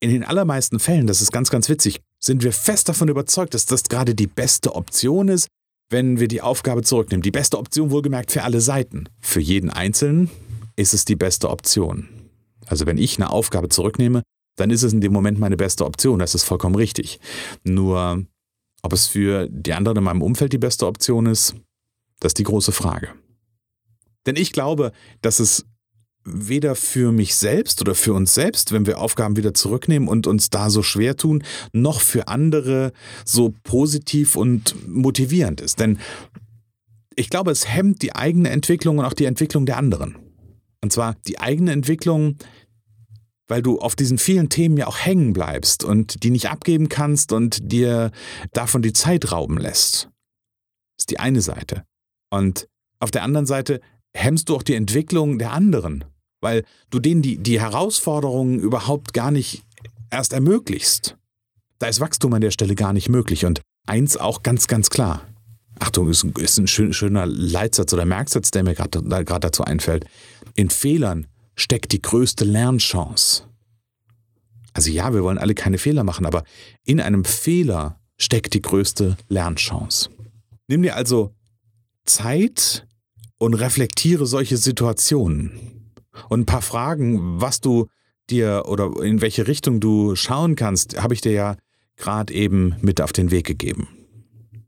In 0.00 0.10
den 0.10 0.24
allermeisten 0.24 0.78
Fällen, 0.78 1.06
das 1.06 1.20
ist 1.20 1.32
ganz, 1.32 1.50
ganz 1.50 1.68
witzig, 1.68 2.00
sind 2.20 2.42
wir 2.42 2.52
fest 2.52 2.88
davon 2.88 3.08
überzeugt, 3.08 3.54
dass 3.54 3.66
das 3.66 3.84
gerade 3.84 4.14
die 4.14 4.26
beste 4.26 4.74
Option 4.74 5.28
ist, 5.28 5.48
wenn 5.88 6.20
wir 6.20 6.28
die 6.28 6.42
Aufgabe 6.42 6.82
zurücknehmen. 6.82 7.22
Die 7.22 7.30
beste 7.30 7.58
Option 7.58 7.90
wohlgemerkt 7.90 8.30
für 8.30 8.44
alle 8.44 8.60
Seiten. 8.60 9.08
Für 9.20 9.40
jeden 9.40 9.70
Einzelnen 9.70 10.30
ist 10.76 10.94
es 10.94 11.04
die 11.04 11.16
beste 11.16 11.50
Option. 11.50 12.08
Also 12.66 12.86
wenn 12.86 12.98
ich 12.98 13.16
eine 13.16 13.30
Aufgabe 13.30 13.68
zurücknehme, 13.68 14.22
dann 14.56 14.70
ist 14.70 14.82
es 14.82 14.92
in 14.92 15.00
dem 15.00 15.12
Moment 15.12 15.38
meine 15.38 15.56
beste 15.56 15.84
Option. 15.84 16.18
Das 16.18 16.34
ist 16.34 16.44
vollkommen 16.44 16.74
richtig. 16.74 17.18
Nur, 17.64 18.24
ob 18.82 18.92
es 18.92 19.06
für 19.06 19.48
die 19.50 19.72
anderen 19.72 19.98
in 19.98 20.04
meinem 20.04 20.22
Umfeld 20.22 20.52
die 20.52 20.58
beste 20.58 20.86
Option 20.86 21.26
ist, 21.26 21.54
das 22.20 22.30
ist 22.30 22.38
die 22.38 22.44
große 22.44 22.72
Frage. 22.72 23.08
Denn 24.26 24.36
ich 24.36 24.52
glaube, 24.52 24.92
dass 25.22 25.40
es 25.40 25.64
weder 26.24 26.74
für 26.74 27.12
mich 27.12 27.34
selbst 27.36 27.80
oder 27.80 27.94
für 27.94 28.12
uns 28.12 28.34
selbst, 28.34 28.72
wenn 28.72 28.86
wir 28.86 28.98
Aufgaben 28.98 29.36
wieder 29.36 29.54
zurücknehmen 29.54 30.08
und 30.08 30.26
uns 30.26 30.50
da 30.50 30.70
so 30.70 30.82
schwer 30.82 31.16
tun, 31.16 31.42
noch 31.72 32.00
für 32.00 32.28
andere 32.28 32.92
so 33.24 33.54
positiv 33.62 34.36
und 34.36 34.88
motivierend 34.88 35.60
ist. 35.60 35.80
Denn 35.80 35.98
ich 37.16 37.30
glaube, 37.30 37.50
es 37.50 37.68
hemmt 37.68 38.02
die 38.02 38.14
eigene 38.14 38.50
Entwicklung 38.50 38.98
und 38.98 39.04
auch 39.04 39.14
die 39.14 39.24
Entwicklung 39.24 39.66
der 39.66 39.76
anderen. 39.76 40.16
Und 40.82 40.92
zwar 40.92 41.16
die 41.26 41.38
eigene 41.38 41.72
Entwicklung, 41.72 42.36
weil 43.48 43.62
du 43.62 43.78
auf 43.78 43.96
diesen 43.96 44.18
vielen 44.18 44.48
Themen 44.48 44.76
ja 44.76 44.86
auch 44.86 44.98
hängen 44.98 45.32
bleibst 45.32 45.84
und 45.84 46.22
die 46.22 46.30
nicht 46.30 46.50
abgeben 46.50 46.88
kannst 46.88 47.32
und 47.32 47.58
dir 47.72 48.12
davon 48.52 48.80
die 48.80 48.92
Zeit 48.92 49.32
rauben 49.32 49.58
lässt. 49.58 50.04
Das 50.96 51.02
ist 51.02 51.10
die 51.10 51.18
eine 51.18 51.40
Seite. 51.40 51.84
Und 52.30 52.68
auf 53.00 53.10
der 53.10 53.24
anderen 53.24 53.46
Seite 53.46 53.80
hemmst 54.14 54.48
du 54.48 54.56
auch 54.56 54.62
die 54.62 54.74
Entwicklung 54.74 55.38
der 55.38 55.52
anderen, 55.52 56.04
weil 56.40 56.64
du 56.90 56.98
denen 56.98 57.22
die, 57.22 57.38
die 57.38 57.60
Herausforderungen 57.60 58.58
überhaupt 58.58 59.12
gar 59.12 59.30
nicht 59.30 59.62
erst 60.10 60.32
ermöglichst. 60.32 61.16
Da 61.78 61.86
ist 61.86 62.00
Wachstum 62.00 62.34
an 62.34 62.40
der 62.40 62.50
Stelle 62.50 62.74
gar 62.74 62.92
nicht 62.92 63.08
möglich. 63.08 63.44
Und 63.44 63.62
eins 63.86 64.16
auch 64.16 64.42
ganz, 64.42 64.66
ganz 64.66 64.90
klar. 64.90 65.26
Achtung, 65.78 66.08
ist, 66.10 66.24
ist 66.24 66.58
ein 66.58 66.66
schöner 66.66 67.26
Leitsatz 67.26 67.92
oder 67.92 68.04
Merksatz, 68.04 68.50
der 68.50 68.64
mir 68.64 68.74
gerade 68.74 69.40
dazu 69.40 69.64
einfällt. 69.64 70.04
In 70.54 70.68
Fehlern 70.68 71.26
steckt 71.56 71.92
die 71.92 72.02
größte 72.02 72.44
Lernchance. 72.44 73.44
Also 74.72 74.90
ja, 74.90 75.12
wir 75.14 75.22
wollen 75.22 75.38
alle 75.38 75.54
keine 75.54 75.78
Fehler 75.78 76.04
machen, 76.04 76.26
aber 76.26 76.44
in 76.84 77.00
einem 77.00 77.24
Fehler 77.24 77.98
steckt 78.18 78.54
die 78.54 78.62
größte 78.62 79.16
Lernchance. 79.28 80.10
Nimm 80.68 80.82
dir 80.82 80.96
also 80.96 81.34
Zeit, 82.04 82.86
und 83.40 83.54
reflektiere 83.54 84.26
solche 84.26 84.58
Situationen. 84.58 85.50
Und 86.28 86.40
ein 86.40 86.46
paar 86.46 86.62
Fragen, 86.62 87.40
was 87.40 87.60
du 87.60 87.86
dir 88.28 88.64
oder 88.66 88.92
in 89.02 89.22
welche 89.22 89.48
Richtung 89.48 89.80
du 89.80 90.14
schauen 90.14 90.56
kannst, 90.56 91.00
habe 91.02 91.14
ich 91.14 91.22
dir 91.22 91.32
ja 91.32 91.56
gerade 91.96 92.32
eben 92.34 92.76
mit 92.82 93.00
auf 93.00 93.12
den 93.12 93.30
Weg 93.30 93.46
gegeben. 93.46 93.88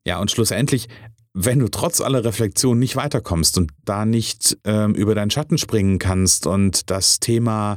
Ja, 0.06 0.20
und 0.20 0.30
schlussendlich, 0.30 0.88
wenn 1.34 1.58
du 1.58 1.68
trotz 1.68 2.00
aller 2.00 2.24
Reflexion 2.24 2.78
nicht 2.78 2.96
weiterkommst 2.96 3.58
und 3.58 3.70
da 3.84 4.06
nicht 4.06 4.56
ähm, 4.64 4.94
über 4.94 5.14
deinen 5.14 5.30
Schatten 5.30 5.58
springen 5.58 5.98
kannst 5.98 6.46
und 6.46 6.90
das 6.90 7.20
Thema 7.20 7.76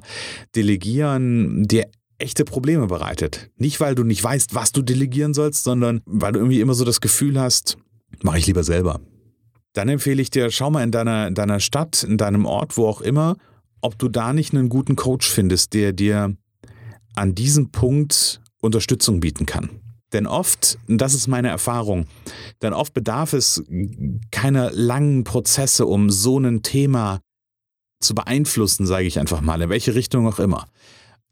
Delegieren 0.55 1.65
dir 1.67 1.89
echte 2.17 2.45
Probleme 2.45 2.87
bereitet. 2.87 3.51
Nicht, 3.57 3.81
weil 3.81 3.95
du 3.95 4.05
nicht 4.05 4.23
weißt, 4.23 4.55
was 4.55 4.71
du 4.71 4.81
delegieren 4.81 5.33
sollst, 5.33 5.65
sondern 5.65 6.01
weil 6.05 6.31
du 6.31 6.39
irgendwie 6.39 6.61
immer 6.61 6.73
so 6.73 6.85
das 6.85 7.01
Gefühl 7.01 7.39
hast, 7.39 7.77
mache 8.23 8.37
ich 8.37 8.47
lieber 8.47 8.63
selber. 8.63 9.01
Dann 9.75 9.89
empfehle 9.89 10.21
ich 10.21 10.29
dir, 10.29 10.49
schau 10.51 10.71
mal 10.71 10.83
in 10.83 10.91
deiner, 10.91 11.27
in 11.27 11.35
deiner 11.35 11.59
Stadt, 11.59 12.03
in 12.03 12.17
deinem 12.17 12.45
Ort, 12.45 12.77
wo 12.77 12.87
auch 12.87 13.01
immer, 13.01 13.35
ob 13.81 13.99
du 13.99 14.07
da 14.07 14.31
nicht 14.31 14.53
einen 14.53 14.69
guten 14.69 14.95
Coach 14.95 15.29
findest, 15.29 15.73
der 15.73 15.91
dir 15.91 16.35
an 17.13 17.35
diesem 17.35 17.71
Punkt 17.71 18.41
Unterstützung 18.61 19.19
bieten 19.19 19.45
kann. 19.45 19.69
Denn 20.13 20.27
oft, 20.27 20.77
das 20.87 21.13
ist 21.13 21.27
meine 21.27 21.49
Erfahrung, 21.49 22.05
denn 22.61 22.71
oft 22.71 22.93
bedarf 22.93 23.33
es 23.33 23.63
keiner 24.31 24.71
langen 24.71 25.25
Prozesse, 25.25 25.85
um 25.85 26.09
so 26.09 26.39
ein 26.39 26.63
Thema 26.63 27.19
zu 27.99 28.15
beeinflussen, 28.15 28.85
sage 28.85 29.07
ich 29.07 29.19
einfach 29.19 29.41
mal, 29.41 29.61
in 29.61 29.69
welche 29.69 29.93
Richtung 29.93 30.25
auch 30.25 30.39
immer. 30.39 30.67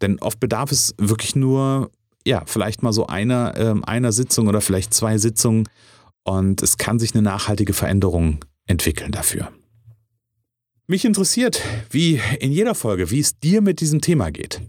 Denn 0.01 0.19
oft 0.19 0.41
bedarf 0.41 0.71
es 0.71 0.93
wirklich 0.97 1.35
nur, 1.35 1.91
ja, 2.27 2.43
vielleicht 2.45 2.83
mal 2.83 2.91
so 2.91 3.07
einer, 3.07 3.55
äh, 3.57 3.73
einer 3.83 4.11
Sitzung 4.11 4.47
oder 4.47 4.59
vielleicht 4.59 4.93
zwei 4.93 5.17
Sitzungen 5.17 5.69
und 6.23 6.61
es 6.61 6.77
kann 6.77 6.99
sich 6.99 7.13
eine 7.13 7.21
nachhaltige 7.21 7.73
Veränderung 7.73 8.45
entwickeln 8.65 9.11
dafür. 9.11 9.51
Mich 10.85 11.05
interessiert, 11.05 11.61
wie 11.91 12.19
in 12.39 12.51
jeder 12.51 12.75
Folge, 12.75 13.09
wie 13.09 13.21
es 13.21 13.39
dir 13.39 13.61
mit 13.61 13.79
diesem 13.79 14.01
Thema 14.01 14.31
geht. 14.31 14.59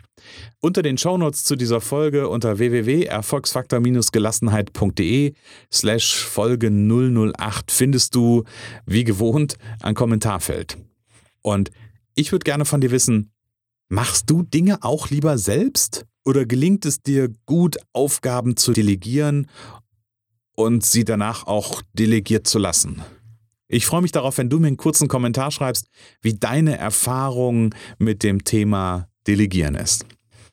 Unter 0.61 0.83
den 0.83 0.97
Shownotes 0.97 1.43
zu 1.45 1.57
dieser 1.57 1.81
Folge 1.81 2.29
unter 2.29 2.59
www.erfolgsfaktor-gelassenheit.de 2.59 5.33
slash 5.73 6.25
Folge 6.25 6.71
008 6.71 7.73
findest 7.73 8.15
du, 8.15 8.45
wie 8.87 9.03
gewohnt, 9.03 9.57
ein 9.83 9.97
Kommentarfeld. 9.97 10.77
Und 11.43 11.73
ich 12.15 12.31
würde 12.31 12.45
gerne 12.45 12.65
von 12.65 12.81
dir 12.81 12.93
wissen, 12.93 13.33
machst 13.89 14.31
du 14.31 14.45
Dinge 14.45 14.85
auch 14.85 15.11
lieber 15.11 15.37
selbst? 15.37 16.07
Oder 16.25 16.47
gelingt 16.47 16.87
es 16.87 17.03
dir 17.03 17.29
gut, 17.45 17.77
Aufgaben 17.93 18.57
zu 18.57 18.73
delegieren 18.73 19.49
und 20.55 20.85
sie 20.85 21.05
danach 21.05 21.47
auch 21.47 21.83
delegiert 21.93 22.47
zu 22.47 22.59
lassen? 22.59 23.03
Ich 23.69 23.87
freue 23.87 24.03
mich 24.03 24.13
darauf, 24.13 24.39
wenn 24.39 24.51
du 24.51 24.61
mir 24.61 24.69
einen 24.69 24.77
kurzen 24.77 25.09
Kommentar 25.09 25.51
schreibst, 25.51 25.87
wie 26.21 26.35
deine 26.35 26.79
Erfahrung 26.79 27.75
mit 27.99 28.23
dem 28.23 28.45
Thema 28.45 29.09
Delegieren 29.27 29.75
ist. 29.75 30.05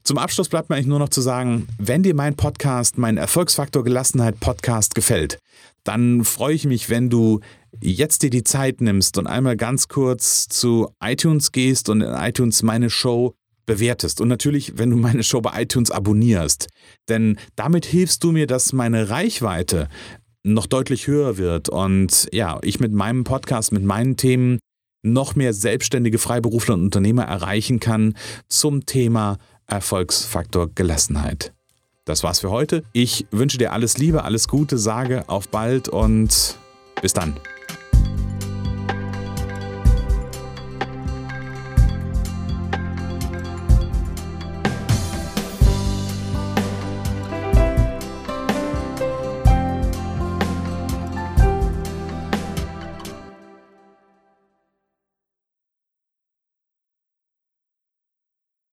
Zum 0.03 0.17
Abschluss 0.17 0.49
bleibt 0.49 0.69
mir 0.69 0.75
eigentlich 0.75 0.87
nur 0.87 0.97
noch 0.97 1.09
zu 1.09 1.21
sagen, 1.21 1.67
wenn 1.77 2.01
dir 2.01 2.15
mein 2.15 2.35
Podcast, 2.35 2.97
mein 2.97 3.17
Erfolgsfaktor 3.17 3.83
Gelassenheit 3.83 4.39
Podcast 4.39 4.95
gefällt, 4.95 5.37
dann 5.83 6.25
freue 6.25 6.55
ich 6.55 6.65
mich, 6.65 6.89
wenn 6.89 7.09
du 7.09 7.39
jetzt 7.79 8.23
dir 8.23 8.31
die 8.31 8.43
Zeit 8.43 8.81
nimmst 8.81 9.19
und 9.19 9.27
einmal 9.27 9.57
ganz 9.57 9.87
kurz 9.87 10.47
zu 10.47 10.89
iTunes 11.03 11.51
gehst 11.51 11.89
und 11.89 12.01
in 12.01 12.13
iTunes 12.13 12.63
meine 12.63 12.89
Show 12.89 13.35
bewertest. 13.71 14.19
Und 14.19 14.27
natürlich, 14.27 14.77
wenn 14.77 14.89
du 14.89 14.97
meine 14.97 15.23
Show 15.23 15.39
bei 15.39 15.61
iTunes 15.61 15.91
abonnierst. 15.91 16.67
Denn 17.07 17.37
damit 17.55 17.85
hilfst 17.85 18.23
du 18.23 18.31
mir, 18.31 18.47
dass 18.47 18.73
meine 18.73 19.09
Reichweite 19.09 19.87
noch 20.43 20.65
deutlich 20.65 21.07
höher 21.07 21.37
wird 21.37 21.69
und 21.69 22.27
ja, 22.33 22.59
ich 22.63 22.79
mit 22.79 22.91
meinem 22.91 23.23
Podcast, 23.23 23.71
mit 23.71 23.83
meinen 23.83 24.17
Themen 24.17 24.59
noch 25.03 25.35
mehr 25.35 25.53
selbstständige 25.53 26.17
Freiberufler 26.17 26.73
und 26.73 26.83
Unternehmer 26.83 27.23
erreichen 27.23 27.79
kann 27.79 28.15
zum 28.49 28.85
Thema 28.85 29.37
Erfolgsfaktor 29.67 30.69
Gelassenheit. 30.73 31.53
Das 32.05 32.23
war's 32.23 32.39
für 32.39 32.49
heute. 32.49 32.83
Ich 32.93 33.27
wünsche 33.31 33.59
dir 33.59 33.71
alles 33.71 33.97
Liebe, 33.97 34.23
alles 34.23 34.47
Gute, 34.47 34.77
sage 34.77 35.29
auf 35.29 35.47
bald 35.47 35.87
und 35.87 36.57
bis 37.01 37.13
dann. 37.13 37.35